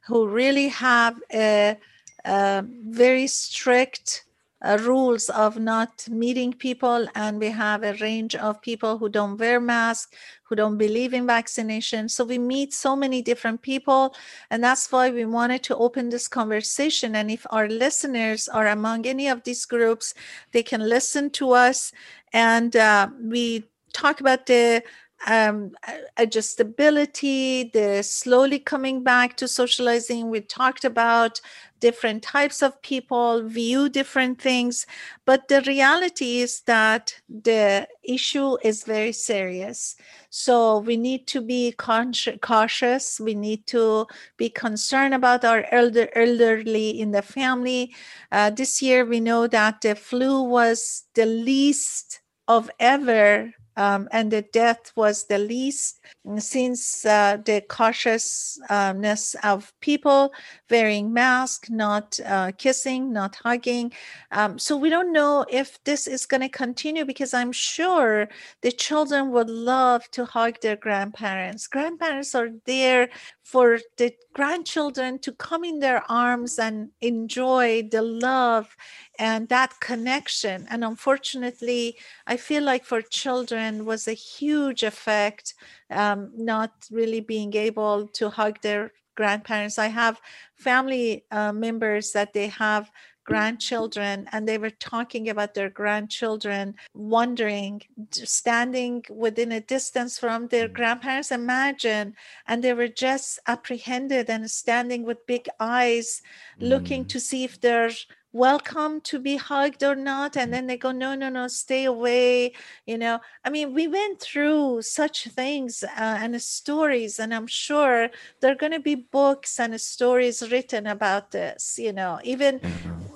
[0.06, 1.78] who really have a,
[2.26, 4.26] a very strict
[4.66, 9.38] uh, rules of not meeting people and we have a range of people who don't
[9.38, 12.08] wear masks who don't believe in vaccination.
[12.08, 14.16] So we meet so many different people
[14.50, 17.16] and that's why we wanted to open this conversation.
[17.16, 20.14] And if our listeners are among any of these groups
[20.52, 21.92] they can listen to us
[22.34, 24.84] and uh, we talk about the
[25.28, 25.72] um,
[26.18, 30.30] adjustability, the slowly coming back to socializing.
[30.30, 31.42] We talked about
[31.80, 34.86] different types of people, view different things.
[35.26, 39.96] But the reality is that the issue is very serious.
[40.30, 43.20] So we need to be cautious.
[43.20, 47.94] We need to be concerned about our elder, elderly in the family.
[48.32, 54.32] Uh, this year, we know that the flu was the least of ever um, and
[54.32, 56.00] the death was the least
[56.38, 60.34] since uh, the cautiousness of people
[60.70, 63.92] wearing masks, not uh, kissing, not hugging.
[64.32, 68.28] Um, so we don't know if this is going to continue because I'm sure
[68.62, 71.68] the children would love to hug their grandparents.
[71.68, 73.10] Grandparents are there
[73.46, 78.76] for the grandchildren to come in their arms and enjoy the love
[79.20, 80.66] and that connection.
[80.70, 85.54] And unfortunately i feel like for children was a huge effect
[85.90, 89.80] um, not really being able to hug their grandparents.
[89.80, 90.20] I have
[90.56, 92.92] family uh, members that they have
[93.26, 100.70] grandchildren and they were talking about their grandchildren wondering standing within a distance from their
[100.70, 100.74] mm.
[100.74, 102.16] grandparents imagine
[102.48, 106.22] and they were just apprehended and standing with big eyes
[106.60, 107.10] looking mm.
[107.10, 107.92] to see if they're
[108.36, 112.52] welcome to be hugged or not and then they go no no no stay away
[112.86, 118.10] you know i mean we went through such things uh, and stories and i'm sure
[118.42, 122.60] there are going to be books and stories written about this you know even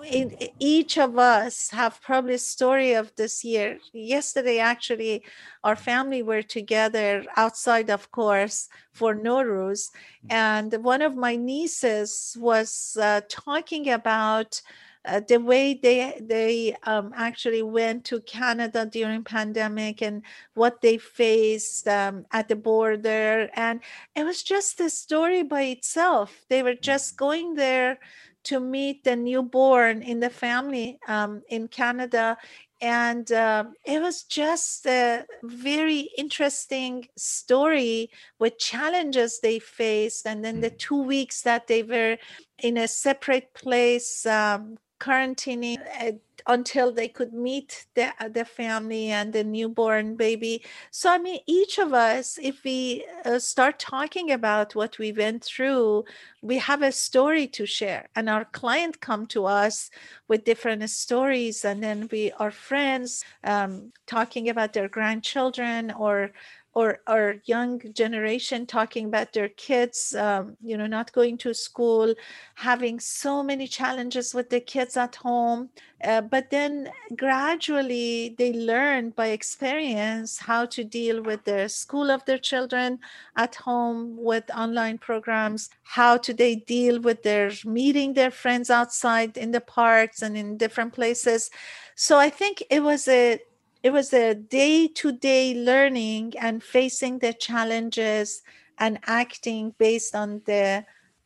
[0.01, 0.13] mm-hmm.
[0.13, 5.23] in, each of us have probably a story of this year yesterday actually
[5.63, 9.89] our family were together outside of course for Nowruz
[10.25, 10.31] mm.
[10.31, 14.61] and one of my nieces was uh, talking about
[15.05, 20.21] uh, the way they they um, actually went to Canada during pandemic and
[20.55, 23.79] what they faced um, at the border, and
[24.15, 26.45] it was just a story by itself.
[26.49, 27.25] They were just mm-hmm.
[27.25, 27.97] going there
[28.43, 32.37] to meet the newborn in the family um, in Canada.
[32.81, 38.09] And uh, it was just a very interesting story
[38.39, 40.25] with challenges they faced.
[40.25, 40.77] And then the mm-hmm.
[40.77, 42.17] two weeks that they were
[42.59, 46.11] in a separate place, um, quarantining uh,
[46.47, 50.63] until they could meet the, uh, the family and the newborn baby.
[50.91, 55.43] So, I mean, each of us, if we uh, start talking about what we went
[55.43, 56.05] through,
[56.41, 58.09] we have a story to share.
[58.15, 59.91] And our client come to us
[60.27, 61.65] with different stories.
[61.65, 66.31] And then we are friends um, talking about their grandchildren or
[66.79, 72.13] or our young generation talking about their kids um, you know not going to school
[72.55, 75.69] having so many challenges with the kids at home
[76.05, 82.23] uh, but then gradually they learn by experience how to deal with the school of
[82.25, 82.97] their children
[83.35, 89.35] at home with online programs how do they deal with their meeting their friends outside
[89.37, 91.49] in the parks and in different places.
[91.95, 93.39] So i think it was a
[93.83, 98.41] it was a day-to-day learning and facing the challenges
[98.77, 100.85] and acting based on the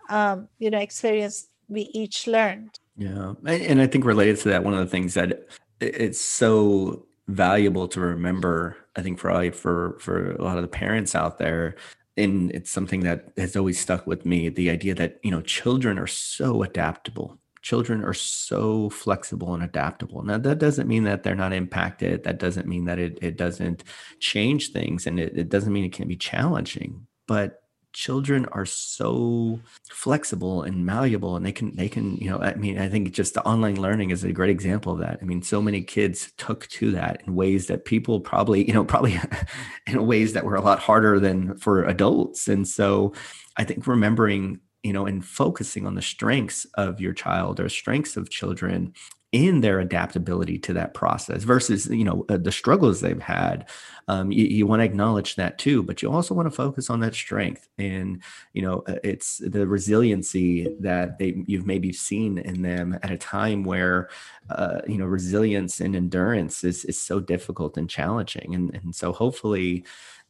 [0.10, 2.80] um, you know experience we each learned.
[2.98, 5.48] Yeah and i think related to that one of the things that
[5.80, 11.16] it's so valuable to remember i think probably for for a lot of the parents
[11.16, 11.76] out there
[12.18, 15.98] and it's something that has always stuck with me the idea that you know children
[15.98, 20.22] are so adaptable children are so flexible and adaptable.
[20.22, 22.26] Now, that doesn't mean that they're not impacted.
[22.26, 23.86] That doesn't mean that it, it doesn't
[24.20, 27.08] change things and it, it doesn't mean it can be challenging.
[27.26, 27.62] But
[27.94, 29.60] children are so
[29.90, 33.36] flexible and malleable and they can they can you know i mean i think just
[33.36, 36.68] the online learning is a great example of that i mean so many kids took
[36.70, 39.20] to that in ways that people probably you know probably
[39.88, 43.14] in ways that were a lot harder than for adults and so
[43.58, 48.18] i think remembering you know, and focusing on the strengths of your child or strengths
[48.18, 48.94] of children
[49.34, 53.68] in their adaptability to that process versus you know uh, the struggles they've had
[54.08, 57.00] um, you, you want to acknowledge that too but you also want to focus on
[57.00, 58.22] that strength and
[58.54, 63.18] you know uh, it's the resiliency that they you've maybe seen in them at a
[63.18, 64.08] time where
[64.52, 69.12] uh, you know resilience and endurance is is so difficult and challenging and and so
[69.12, 69.84] hopefully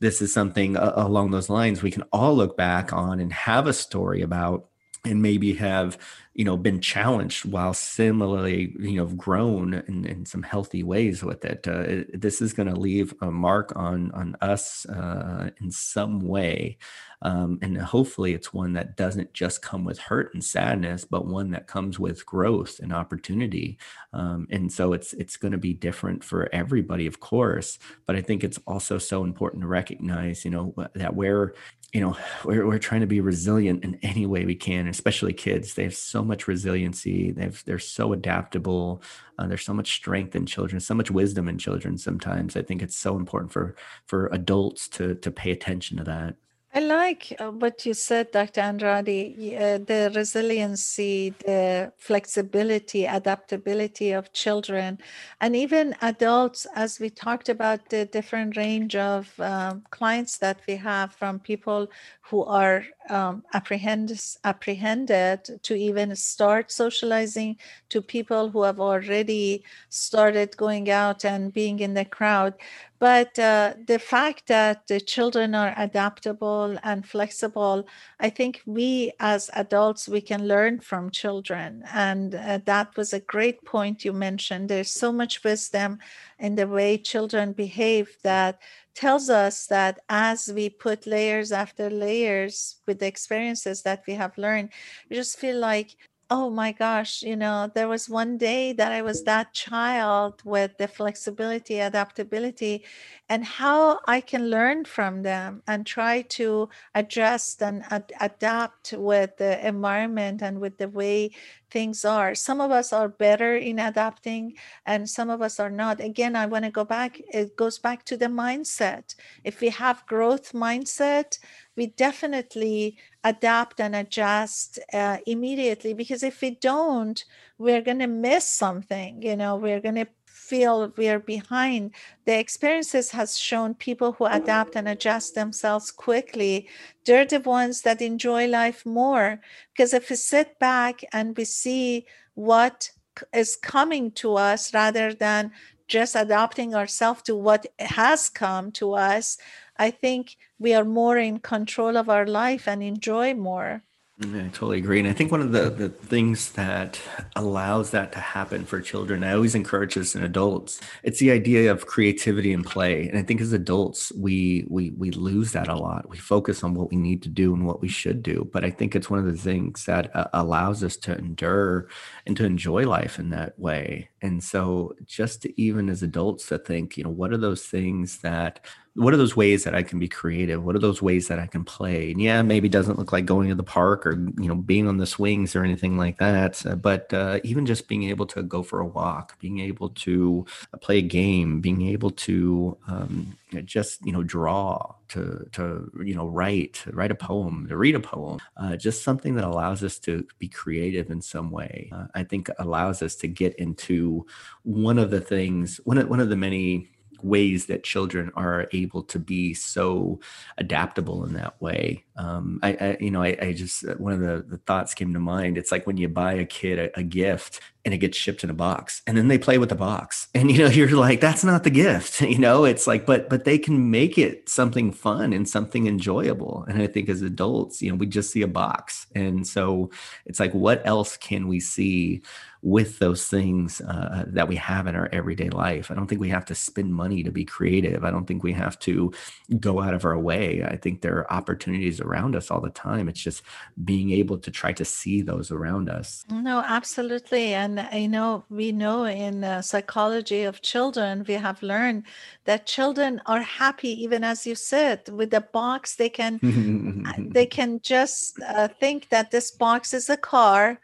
[0.04, 3.68] this is something uh, along those lines we can all look back on and have
[3.68, 4.68] a story about
[5.06, 5.97] and maybe have
[6.34, 11.45] you know been challenged while similarly you know grown in, in some healthy ways with
[11.45, 15.71] it, uh, it this is going to leave a mark on on us uh, in
[15.71, 16.77] some way.
[17.21, 21.51] Um, and hopefully it's one that doesn't just come with hurt and sadness but one
[21.51, 23.77] that comes with growth and opportunity.
[24.11, 28.21] Um, and so it's it's going to be different for everybody of course but i
[28.21, 31.53] think it's also so important to recognize you know that where
[31.94, 35.76] you know we're, we're trying to be resilient in any way we can especially kids.
[35.76, 37.32] They have so much resiliency.
[37.32, 39.04] They've they're so adaptable.
[39.38, 42.58] Uh, there's so much strength in children so much wisdom in children sometimes.
[42.58, 43.76] I think it's so important for
[44.08, 46.36] for adults to to pay attention to that
[46.76, 48.61] I like uh, what you said, Dr.
[48.61, 54.97] Andrade, uh, the resiliency, the flexibility, adaptability of children,
[55.39, 60.76] and even adults, as we talked about the different range of um, clients that we
[60.78, 61.89] have from people
[62.24, 67.55] who are um, apprehend, apprehended to even start socializing
[67.89, 72.55] to people who have already started going out and being in the crowd.
[73.00, 77.86] But uh, the fact that the children are adaptable and flexible,
[78.18, 81.84] I think we as adults, we can learn from children.
[81.94, 84.70] And uh, that was a great point you mentioned.
[84.70, 86.00] There's so much wisdom
[86.39, 88.62] in the way children behave that
[88.96, 94.38] tells us that as we put layers after layers with the experiences that we have
[94.38, 94.70] learned,
[95.10, 95.98] we just feel like
[96.30, 100.78] oh my gosh, you know, there was one day that I was that child with
[100.78, 102.86] the flexibility, adaptability,
[103.30, 109.38] and how I can learn from them and try to adjust and ad- adapt with
[109.38, 111.32] the environment and with the way
[111.74, 112.36] things are.
[112.36, 114.53] Some of us are better in adapting
[114.86, 115.99] and some of us are not.
[115.99, 119.15] Again, I want to go back, it goes back to the mindset.
[119.43, 121.39] If we have growth mindset,
[121.76, 127.26] we definitely adapt and adjust uh, immediately because if we don't,
[127.57, 130.07] we're going to miss something, you know, we're going to
[130.50, 131.91] feel we are behind.
[132.26, 136.68] The experiences has shown people who adapt and adjust themselves quickly.
[137.06, 139.39] They're the ones that enjoy life more
[139.72, 142.91] because if we sit back and we see what
[143.34, 145.52] is coming to us rather than
[145.88, 149.38] just adapting ourselves to what has come to us
[149.78, 153.84] i think we are more in control of our life and enjoy more
[154.24, 154.99] I totally agree.
[154.99, 156.99] And I think one of the, the things that
[157.36, 161.71] allows that to happen for children, I always encourage this in adults, it's the idea
[161.71, 163.07] of creativity and play.
[163.09, 166.09] And I think as adults, we we we lose that a lot.
[166.09, 168.49] We focus on what we need to do and what we should do.
[168.53, 171.89] But I think it's one of the things that uh, allows us to endure
[172.26, 174.09] and to enjoy life in that way.
[174.21, 178.19] And so just to, even as adults to think, you know, what are those things
[178.19, 178.65] that
[178.96, 180.64] what are those ways that I can be creative?
[180.64, 182.12] What are those ways that I can play?
[182.12, 184.98] And yeah, maybe doesn't look like going to the park or you know being on
[184.98, 186.64] the swings or anything like that.
[186.66, 190.46] Uh, but uh, even just being able to go for a walk, being able to
[190.74, 193.36] uh, play a game, being able to um,
[193.66, 198.00] just you know draw, to to you know write, write a poem, to read a
[198.00, 201.89] poem, uh, just something that allows us to be creative in some way.
[201.91, 204.26] Uh, I think allows us to get into
[204.64, 206.89] one of the things, one of, one of the many
[207.24, 210.19] ways that children are able to be so
[210.57, 212.03] adaptable in that way.
[212.15, 215.13] Um, I, I, you know, I, I, just uh, one of the, the thoughts came
[215.13, 215.57] to mind.
[215.57, 218.51] It's like when you buy a kid a, a, gift and it gets shipped in
[218.51, 221.43] a box, and then they play with the box, and you know, you're like, that's
[221.43, 222.21] not the gift.
[222.34, 226.65] You know, it's like, but but they can make it something fun and something enjoyable.
[226.67, 229.91] And I think as adults, you know, we just see a box, and so
[230.26, 232.21] it's like, what else can we see?
[232.64, 235.91] With those things uh, that we have in our everyday life.
[235.91, 238.05] I don't think we have to spend money to be creative.
[238.05, 239.11] I don't think we have to
[239.59, 240.64] go out of our way.
[240.64, 243.09] I think there are opportunities around us all the time.
[243.09, 243.43] It's just
[243.84, 246.24] being able to try to see those around us.
[246.32, 247.53] No, absolutely.
[247.53, 252.03] And you know, we know in uh, psychology of children, we have learned
[252.45, 255.97] that children are happy, even as you said, with the box.
[255.97, 256.39] They can
[257.34, 260.80] they can just uh, think that this box is a car.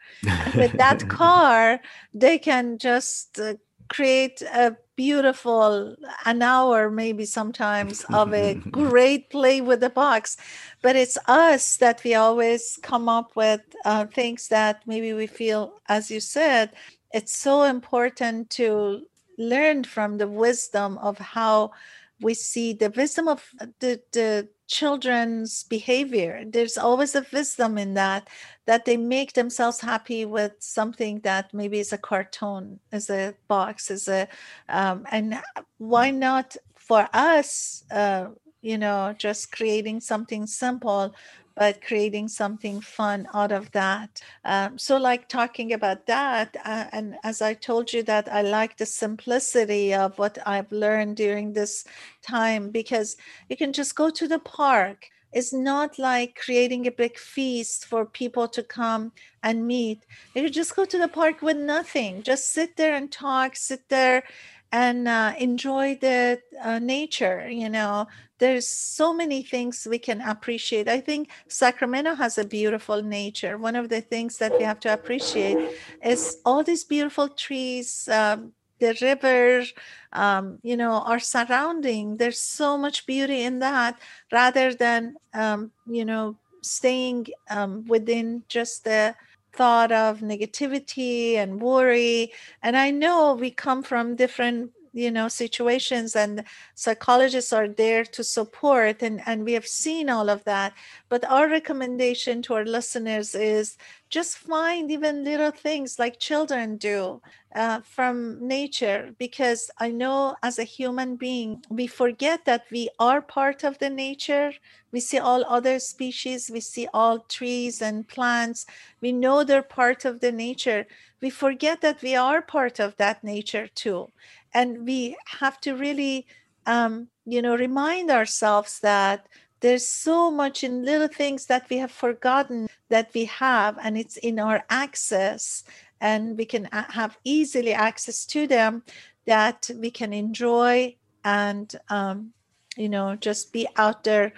[0.54, 1.69] with that car
[2.14, 3.54] they can just uh,
[3.88, 10.36] create a beautiful an hour maybe sometimes of a great play with the box.
[10.82, 15.72] But it's us that we always come up with uh, things that maybe we feel
[15.88, 16.70] as you said
[17.12, 19.06] it's so important to
[19.38, 21.72] learn from the wisdom of how
[22.20, 23.48] we see the wisdom of
[23.80, 26.44] the, the children's behavior.
[26.46, 28.28] There's always a wisdom in that
[28.70, 33.90] that they make themselves happy with something that maybe is a cartoon is a box
[33.90, 34.28] is a
[34.68, 35.40] um, and
[35.78, 38.26] why not for us uh,
[38.62, 41.12] you know just creating something simple
[41.56, 44.22] but creating something fun out of that.
[44.44, 48.78] Um, so, like talking about that, uh, and as I told you, that I like
[48.78, 51.84] the simplicity of what I've learned during this
[52.22, 53.16] time because
[53.50, 55.10] you can just go to the park.
[55.32, 59.12] It's not like creating a big feast for people to come
[59.42, 60.04] and meet.
[60.34, 64.24] You just go to the park with nothing, just sit there and talk, sit there
[64.72, 68.06] and uh, enjoy the uh, nature you know?
[68.38, 70.88] There's so many things we can appreciate.
[70.88, 73.58] I think sacramento has a beautiful nature.
[73.58, 75.58] One of the things that we have to appreciate
[76.02, 79.64] is all these beautiful trees um, the river,
[80.12, 82.16] um, you know, our surrounding.
[82.16, 83.98] There's so much beauty in that
[84.32, 89.14] rather than, um, you know, staying um, within just the
[89.52, 92.32] thought of negativity and worry.
[92.62, 98.24] And I know we come from different you know situations and psychologists are there to
[98.24, 100.72] support and and we have seen all of that
[101.08, 103.76] but our recommendation to our listeners is
[104.08, 107.20] just find even little things like children do
[107.54, 113.20] uh, from nature because I know as a human being, we forget that we are
[113.20, 114.52] part of the nature.
[114.92, 118.66] We see all other species, we see all trees and plants.
[119.00, 120.86] We know they're part of the nature.
[121.20, 124.10] We forget that we are part of that nature too.
[124.54, 126.26] And we have to really,
[126.66, 129.26] um, you know, remind ourselves that
[129.60, 134.16] there's so much in little things that we have forgotten that we have, and it's
[134.16, 135.64] in our access
[136.00, 138.82] and we can have easily access to them
[139.26, 140.94] that we can enjoy
[141.24, 142.32] and um,
[142.76, 144.32] you know just be out there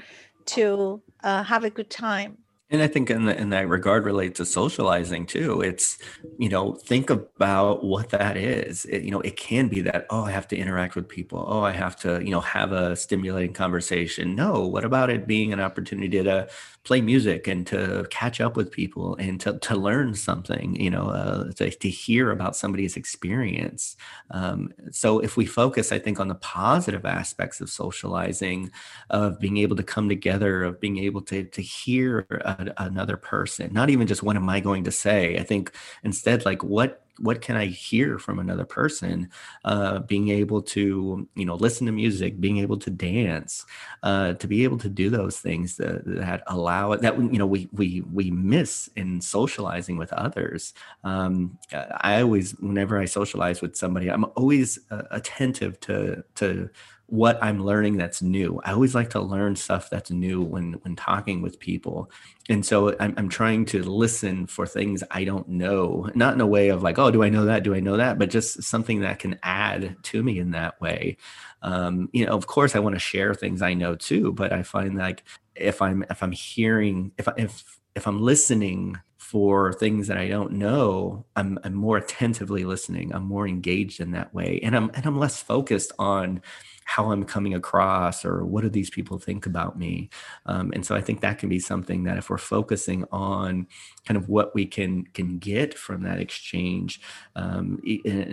[0.44, 2.36] to uh, have a good time
[2.72, 5.60] and I think in, the, in that regard relate to socializing too.
[5.60, 5.98] It's,
[6.38, 8.86] you know, think about what that is.
[8.86, 11.44] It, you know, it can be that, oh, I have to interact with people.
[11.46, 14.34] Oh, I have to, you know, have a stimulating conversation.
[14.34, 16.48] No, what about it being an opportunity to
[16.84, 21.10] play music and to catch up with people and to, to learn something, you know,
[21.10, 23.96] uh, to, to hear about somebody's experience.
[24.32, 28.70] Um, so if we focus, I think, on the positive aspects of socializing,
[29.10, 33.72] of being able to come together, of being able to, to hear a, another person,
[33.72, 35.38] not even just what am I going to say?
[35.38, 35.72] I think
[36.02, 39.30] instead, like, what what can I hear from another person?
[39.64, 43.64] Uh, being able to, you know, listen to music, being able to dance,
[44.02, 47.46] uh, to be able to do those things that, that allow it that you know
[47.46, 50.74] we we we miss in socializing with others.
[51.04, 56.68] Um, I always, whenever I socialize with somebody, I'm always uh, attentive to to
[57.12, 58.58] what I'm learning that's new.
[58.64, 62.10] I always like to learn stuff that's new when when talking with people.
[62.48, 66.46] And so I'm, I'm trying to listen for things I don't know, not in a
[66.46, 67.64] way of like, oh, do I know that?
[67.64, 68.18] Do I know that?
[68.18, 71.18] But just something that can add to me in that way.
[71.60, 74.62] Um, you know, of course, I want to share things I know too, but I
[74.62, 75.22] find like
[75.54, 80.52] if I'm if I'm hearing if if if I'm listening for things that I don't
[80.52, 83.14] know, I'm, I'm more attentively listening.
[83.14, 86.40] I'm more engaged in that way, and I'm and I'm less focused on
[86.84, 90.10] how I'm coming across or what do these people think about me.
[90.46, 93.66] Um, and so I think that can be something that if we're focusing on
[94.06, 97.00] kind of what we can can get from that exchange,
[97.36, 97.80] um,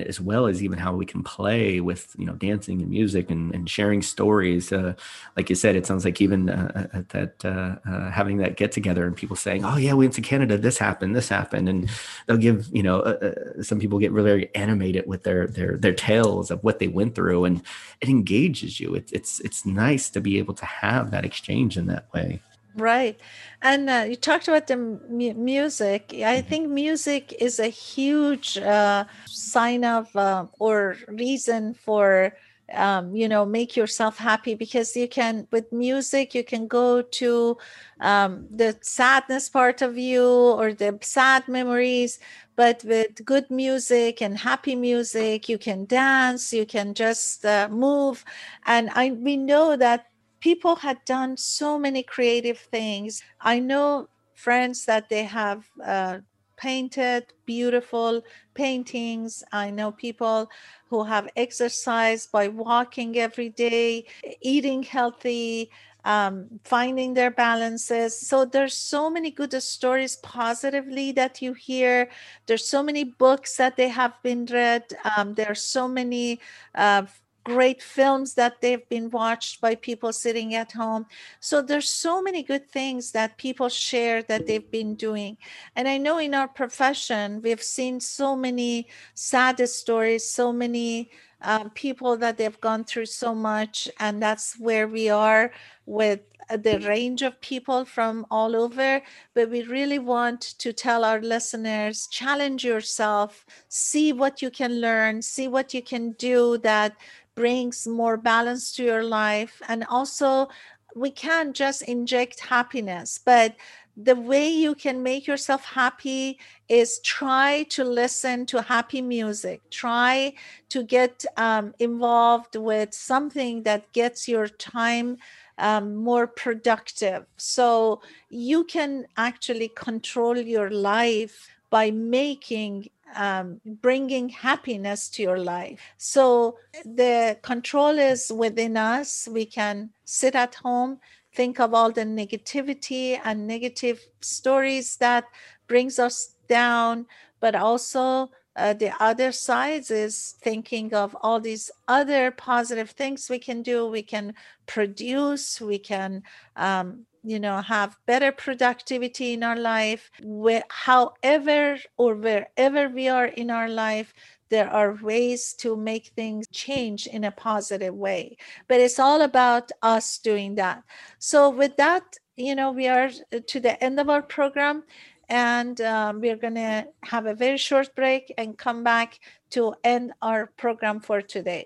[0.08, 3.54] as well as even how we can play with you know dancing and music and,
[3.54, 4.72] and sharing stories.
[4.72, 4.94] Uh,
[5.38, 8.72] like you said, it sounds like even uh, uh that uh, uh, having that get
[8.72, 10.58] together and people saying, "Oh yeah, we went to Canada.
[10.58, 11.16] This happened.
[11.16, 11.90] This happened," and
[12.26, 16.52] they'll give you know uh, some people get really animated with their their their tales
[16.52, 17.62] of what they went through, and
[18.02, 18.49] it engages
[18.80, 18.96] you.
[18.96, 22.42] It's it's it's nice to be able to have that exchange in that way.
[22.76, 23.20] Right.
[23.62, 26.12] And uh, you talked about the music.
[26.12, 26.50] I mm-hmm.
[26.50, 32.34] think music is a huge uh, sign of uh, or reason for,
[32.74, 37.58] um, you know, make yourself happy because you can, with music, you can go to
[38.02, 42.20] um, the sadness part of you or the sad memories.
[42.56, 48.26] But with good music and happy music, you can dance, you can just uh, move.
[48.66, 50.08] And I, we know that
[50.40, 53.24] people had done so many creative things.
[53.42, 56.20] I know friends that they have uh,
[56.60, 58.22] painted beautiful
[58.54, 59.44] paintings.
[59.52, 60.52] I know people
[60.90, 64.06] who have exercised by walking every day,
[64.42, 65.72] eating healthy,
[66.04, 68.20] um, finding their balances.
[68.20, 72.10] So there's so many good stories positively that you hear.
[72.46, 74.84] There's so many books that they have been read.
[75.16, 76.40] Um, there are so many
[76.76, 77.04] uh,
[77.44, 81.06] great films that they've been watched by people sitting at home.
[81.40, 85.38] So there's so many good things that people share that they've been doing.
[85.76, 91.10] And i know in our profession we've seen so many sad stories so many
[91.42, 95.52] um, people that they've gone through so much and that's where we are
[95.86, 96.20] with
[96.58, 99.02] the range of people from all over,
[99.36, 105.22] but we really want to tell our listeners challenge yourself, see what you can learn,
[105.22, 106.96] see what you can do that
[107.40, 109.62] brings more balance to your life.
[109.70, 110.50] And also,
[110.94, 113.56] we can't just inject happiness, but
[113.96, 116.38] the way you can make yourself happy
[116.68, 120.34] is try to listen to happy music try
[120.70, 125.18] to get um, involved with something that gets your time
[125.58, 135.10] um, more productive so you can actually control your life by making um, bringing happiness
[135.10, 135.80] to your life.
[135.98, 139.28] So the control is within us.
[139.32, 141.00] We can sit at home,
[141.34, 145.26] think of all the negativity and negative stories that
[145.68, 147.06] brings us down,
[147.40, 153.40] but also uh, the other sides is thinking of all these other positive things we
[153.40, 153.88] can do.
[153.88, 154.34] We can
[154.66, 156.24] produce, we can
[156.56, 160.10] um, you know have better productivity in our life.
[160.22, 164.14] Where, however or wherever we are in our life
[164.50, 168.36] there are ways to make things change in a positive way.
[168.68, 170.84] But it's all about us doing that.
[171.20, 173.12] So with that you know we are
[173.48, 174.84] to the end of our program
[175.30, 179.20] and um, we're going to have a very short break and come back
[179.52, 181.66] to end our program for today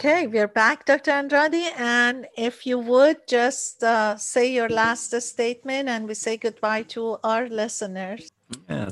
[0.00, 1.10] Okay, we're back, Dr.
[1.10, 1.74] Andrade.
[1.76, 7.18] And if you would just uh, say your last statement and we say goodbye to
[7.22, 8.30] our listeners.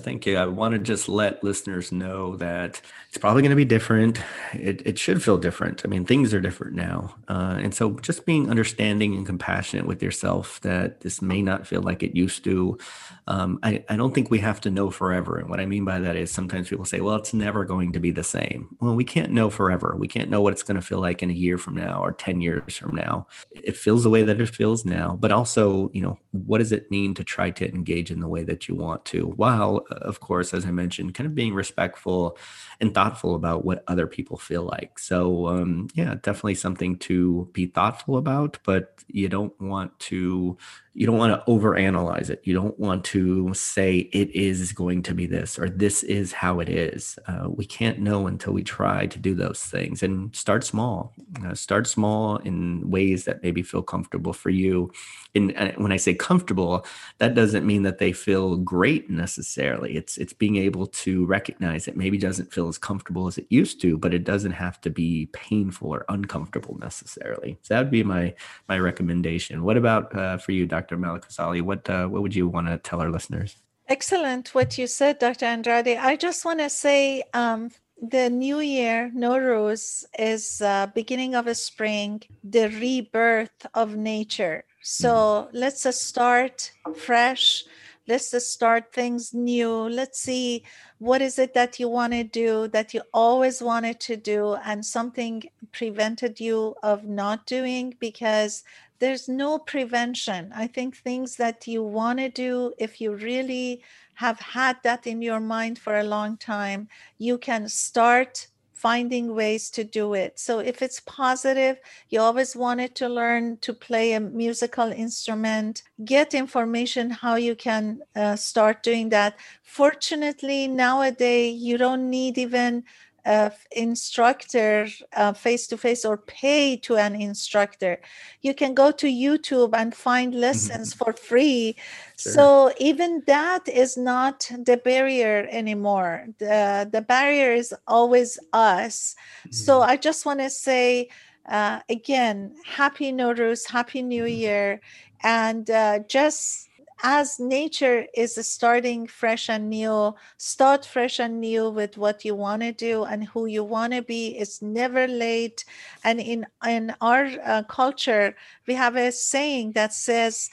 [0.08, 0.38] Thank you.
[0.38, 2.80] I want to just let listeners know that
[3.10, 4.18] it's probably going to be different.
[4.54, 5.82] It, it should feel different.
[5.84, 7.14] I mean, things are different now.
[7.28, 11.82] Uh, and so just being understanding and compassionate with yourself that this may not feel
[11.82, 12.78] like it used to.
[13.26, 15.36] Um, I, I don't think we have to know forever.
[15.36, 18.00] And what I mean by that is sometimes people say, well, it's never going to
[18.00, 18.78] be the same.
[18.80, 19.94] Well, we can't know forever.
[19.98, 22.12] We can't know what it's going to feel like in a year from now or
[22.12, 23.26] 10 years from now.
[23.50, 25.18] It feels the way that it feels now.
[25.20, 28.44] But also, you know, what does it mean to try to engage in the way
[28.44, 29.26] that you want to?
[29.26, 32.36] While, of course, as I mentioned, kind of being respectful
[32.80, 34.98] and thoughtful about what other people feel like.
[34.98, 40.56] So, um, yeah, definitely something to be thoughtful about, but you don't want to
[40.94, 42.40] you don't want to overanalyze it.
[42.44, 46.60] You don't want to say it is going to be this or this is how
[46.60, 47.18] it is.
[47.26, 51.14] Uh, we can't know until we try to do those things and start small.
[51.44, 54.90] Uh, start small in ways that maybe feel comfortable for you.
[55.34, 56.84] And when I say comfortable,
[57.18, 59.96] that doesn't mean that they feel great necessarily.
[59.96, 63.80] It's it's being able to recognize it maybe doesn't feel as comfortable as it used
[63.82, 67.58] to, but it doesn't have to be painful or uncomfortable necessarily.
[67.62, 68.34] So that would be my
[68.68, 69.62] my recommendation.
[69.62, 70.77] What about uh, for you, Dr.
[70.78, 70.96] Dr.
[70.96, 71.62] Malikazali.
[71.62, 73.56] What uh, what would you want to tell our listeners?
[73.88, 75.46] Excellent, what you said, Dr.
[75.46, 75.96] Andrade.
[75.96, 77.70] I just want to say um,
[78.00, 84.64] the new year, Nowruz, is uh, beginning of a spring, the rebirth of nature.
[84.82, 85.56] So mm-hmm.
[85.56, 87.64] let's uh, start fresh.
[88.06, 89.72] Let's uh, start things new.
[89.88, 90.64] Let's see
[90.98, 94.84] what is it that you want to do that you always wanted to do and
[94.84, 98.64] something prevented you of not doing because
[98.98, 100.52] there's no prevention.
[100.54, 103.82] I think things that you want to do, if you really
[104.14, 106.88] have had that in your mind for a long time,
[107.18, 110.38] you can start finding ways to do it.
[110.38, 111.78] So if it's positive,
[112.10, 118.00] you always wanted to learn to play a musical instrument, get information how you can
[118.14, 119.36] uh, start doing that.
[119.64, 122.84] Fortunately, nowadays you don't need even
[123.26, 124.86] uh, instructor
[125.34, 128.00] face to face or pay to an instructor.
[128.42, 131.04] You can go to YouTube and find lessons mm-hmm.
[131.04, 131.76] for free.
[132.16, 132.32] Sure.
[132.32, 136.28] So even that is not the barrier anymore.
[136.38, 139.14] The, the barrier is always us.
[139.40, 139.52] Mm-hmm.
[139.52, 141.08] So I just want to say
[141.48, 144.40] uh, again, happy Nowruz, happy New mm-hmm.
[144.40, 144.80] Year,
[145.22, 146.67] and uh, just
[147.03, 152.61] as nature is starting fresh and new, start fresh and new with what you want
[152.61, 154.37] to do and who you want to be.
[154.37, 155.65] It's never late.
[156.03, 158.35] And in in our uh, culture,
[158.67, 160.49] we have a saying that says,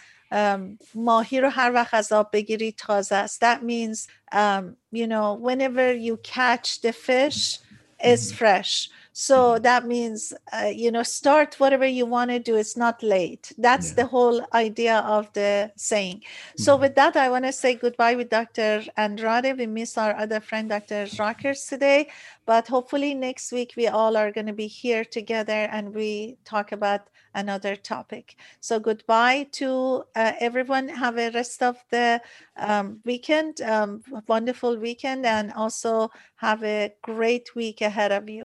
[0.94, 3.40] ماهی رو هر وقت از آب بگیری تازه است.
[3.40, 7.58] That means, um, you know, whenever you catch the fish,
[8.02, 8.88] it's fresh.
[9.18, 12.57] So that means, uh, you know, start whatever you want to do.
[12.57, 13.53] It's not late.
[13.57, 13.95] That's yeah.
[13.95, 16.24] the whole idea of the saying.
[16.57, 16.82] So mm-hmm.
[16.82, 18.84] with that, I want to say goodbye with Dr.
[18.97, 19.57] Andrade.
[19.57, 21.07] We miss our other friend, Dr.
[21.18, 22.09] Rockers today,
[22.45, 26.74] but hopefully next week we all are going to be here together and we talk
[26.74, 28.36] about another topic.
[28.59, 30.89] So goodbye to uh, everyone.
[30.89, 32.20] Have a rest of the
[32.57, 38.44] um, weekend, um, wonderful weekend, and also have a great week ahead of you.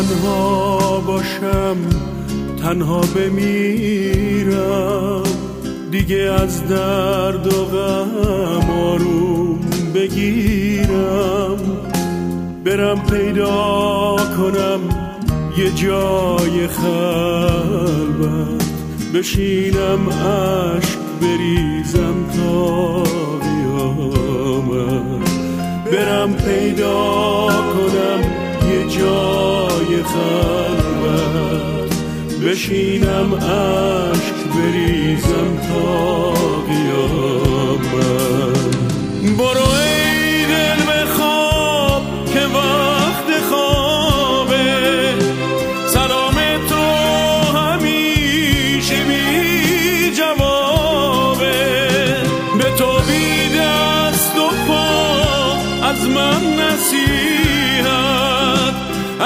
[0.00, 1.76] تنها باشم
[2.62, 4.52] تنها بمیرم.
[5.90, 9.60] دیگه از درد و غم آروم
[9.94, 11.56] بگیرم.
[12.64, 14.80] برم پیدا کنم
[15.58, 18.64] یه جای خلوت.
[19.14, 23.02] بشینم عشق بریزم تا
[23.42, 25.30] قیامت
[25.92, 28.49] برم پیدا کنم
[28.90, 31.94] جای خلوت
[32.44, 36.32] بشینم عشق بریزم تا
[36.68, 37.90] قیامت
[39.38, 39.70] برو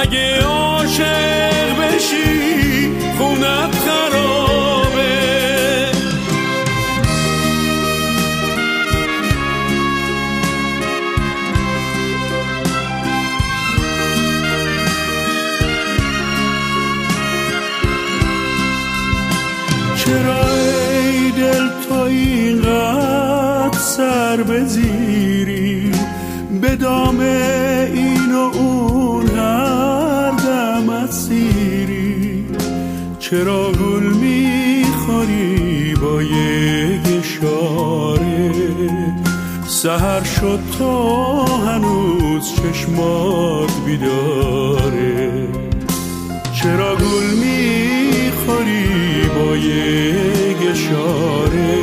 [0.05, 5.15] اگه عاشق بشی خونت خرابه.
[19.97, 25.93] چرا ای دل تو اینقدر سر بزیری؟
[26.61, 28.14] به دام این
[29.29, 31.09] و اون
[33.19, 38.53] چرا گل می‌خوری با یک اشاره؟
[39.67, 45.49] سهر شد تا هنوز چشمات بیداره.
[46.63, 51.83] چرا گل می‌خوری با یک اشاره؟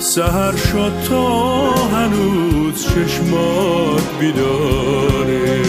[0.00, 2.49] سهر شد تا هنوز
[2.82, 5.62] چشمات بیداره.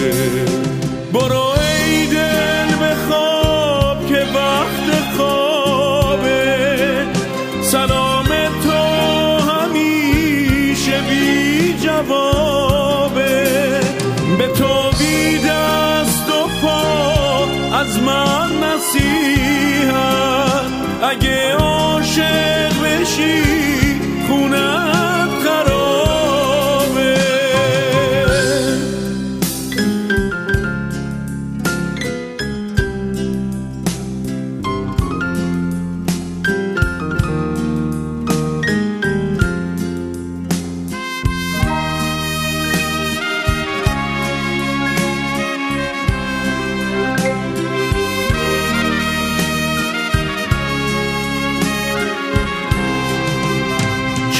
[1.14, 7.06] برو ای دل به خواب که وقت خوابه.
[7.62, 8.28] سلام
[8.64, 8.80] تو
[9.52, 13.48] همیشه بی جوابه.
[14.38, 17.48] به تو بی دست و پا
[17.80, 20.02] از من نصیحت.
[21.04, 23.61] اگه عاشق بشی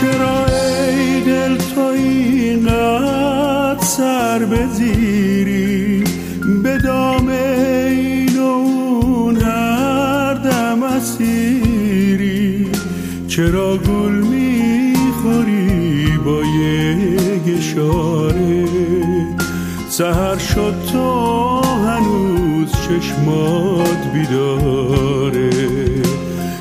[0.02, 6.04] چرا ای دل تو اینقدر سر بزیری؟
[6.64, 12.68] به دام این و اون هر دم اسیری.
[13.28, 16.98] چرا گل می‌خوری با یه
[17.48, 18.66] گشاره،
[19.90, 25.50] سهر شد تو هنوز چشمات بیداره.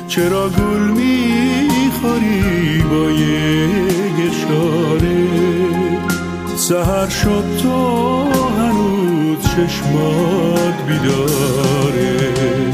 [0.07, 1.00] چرا گل می
[2.91, 3.67] زیبای
[4.17, 5.27] گشاره
[6.55, 8.23] سهر شد تو
[8.57, 12.70] هنوز چشمات بیداره.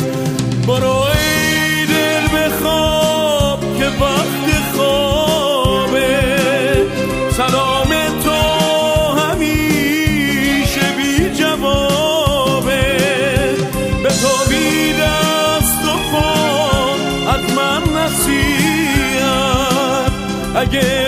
[20.67, 21.06] again.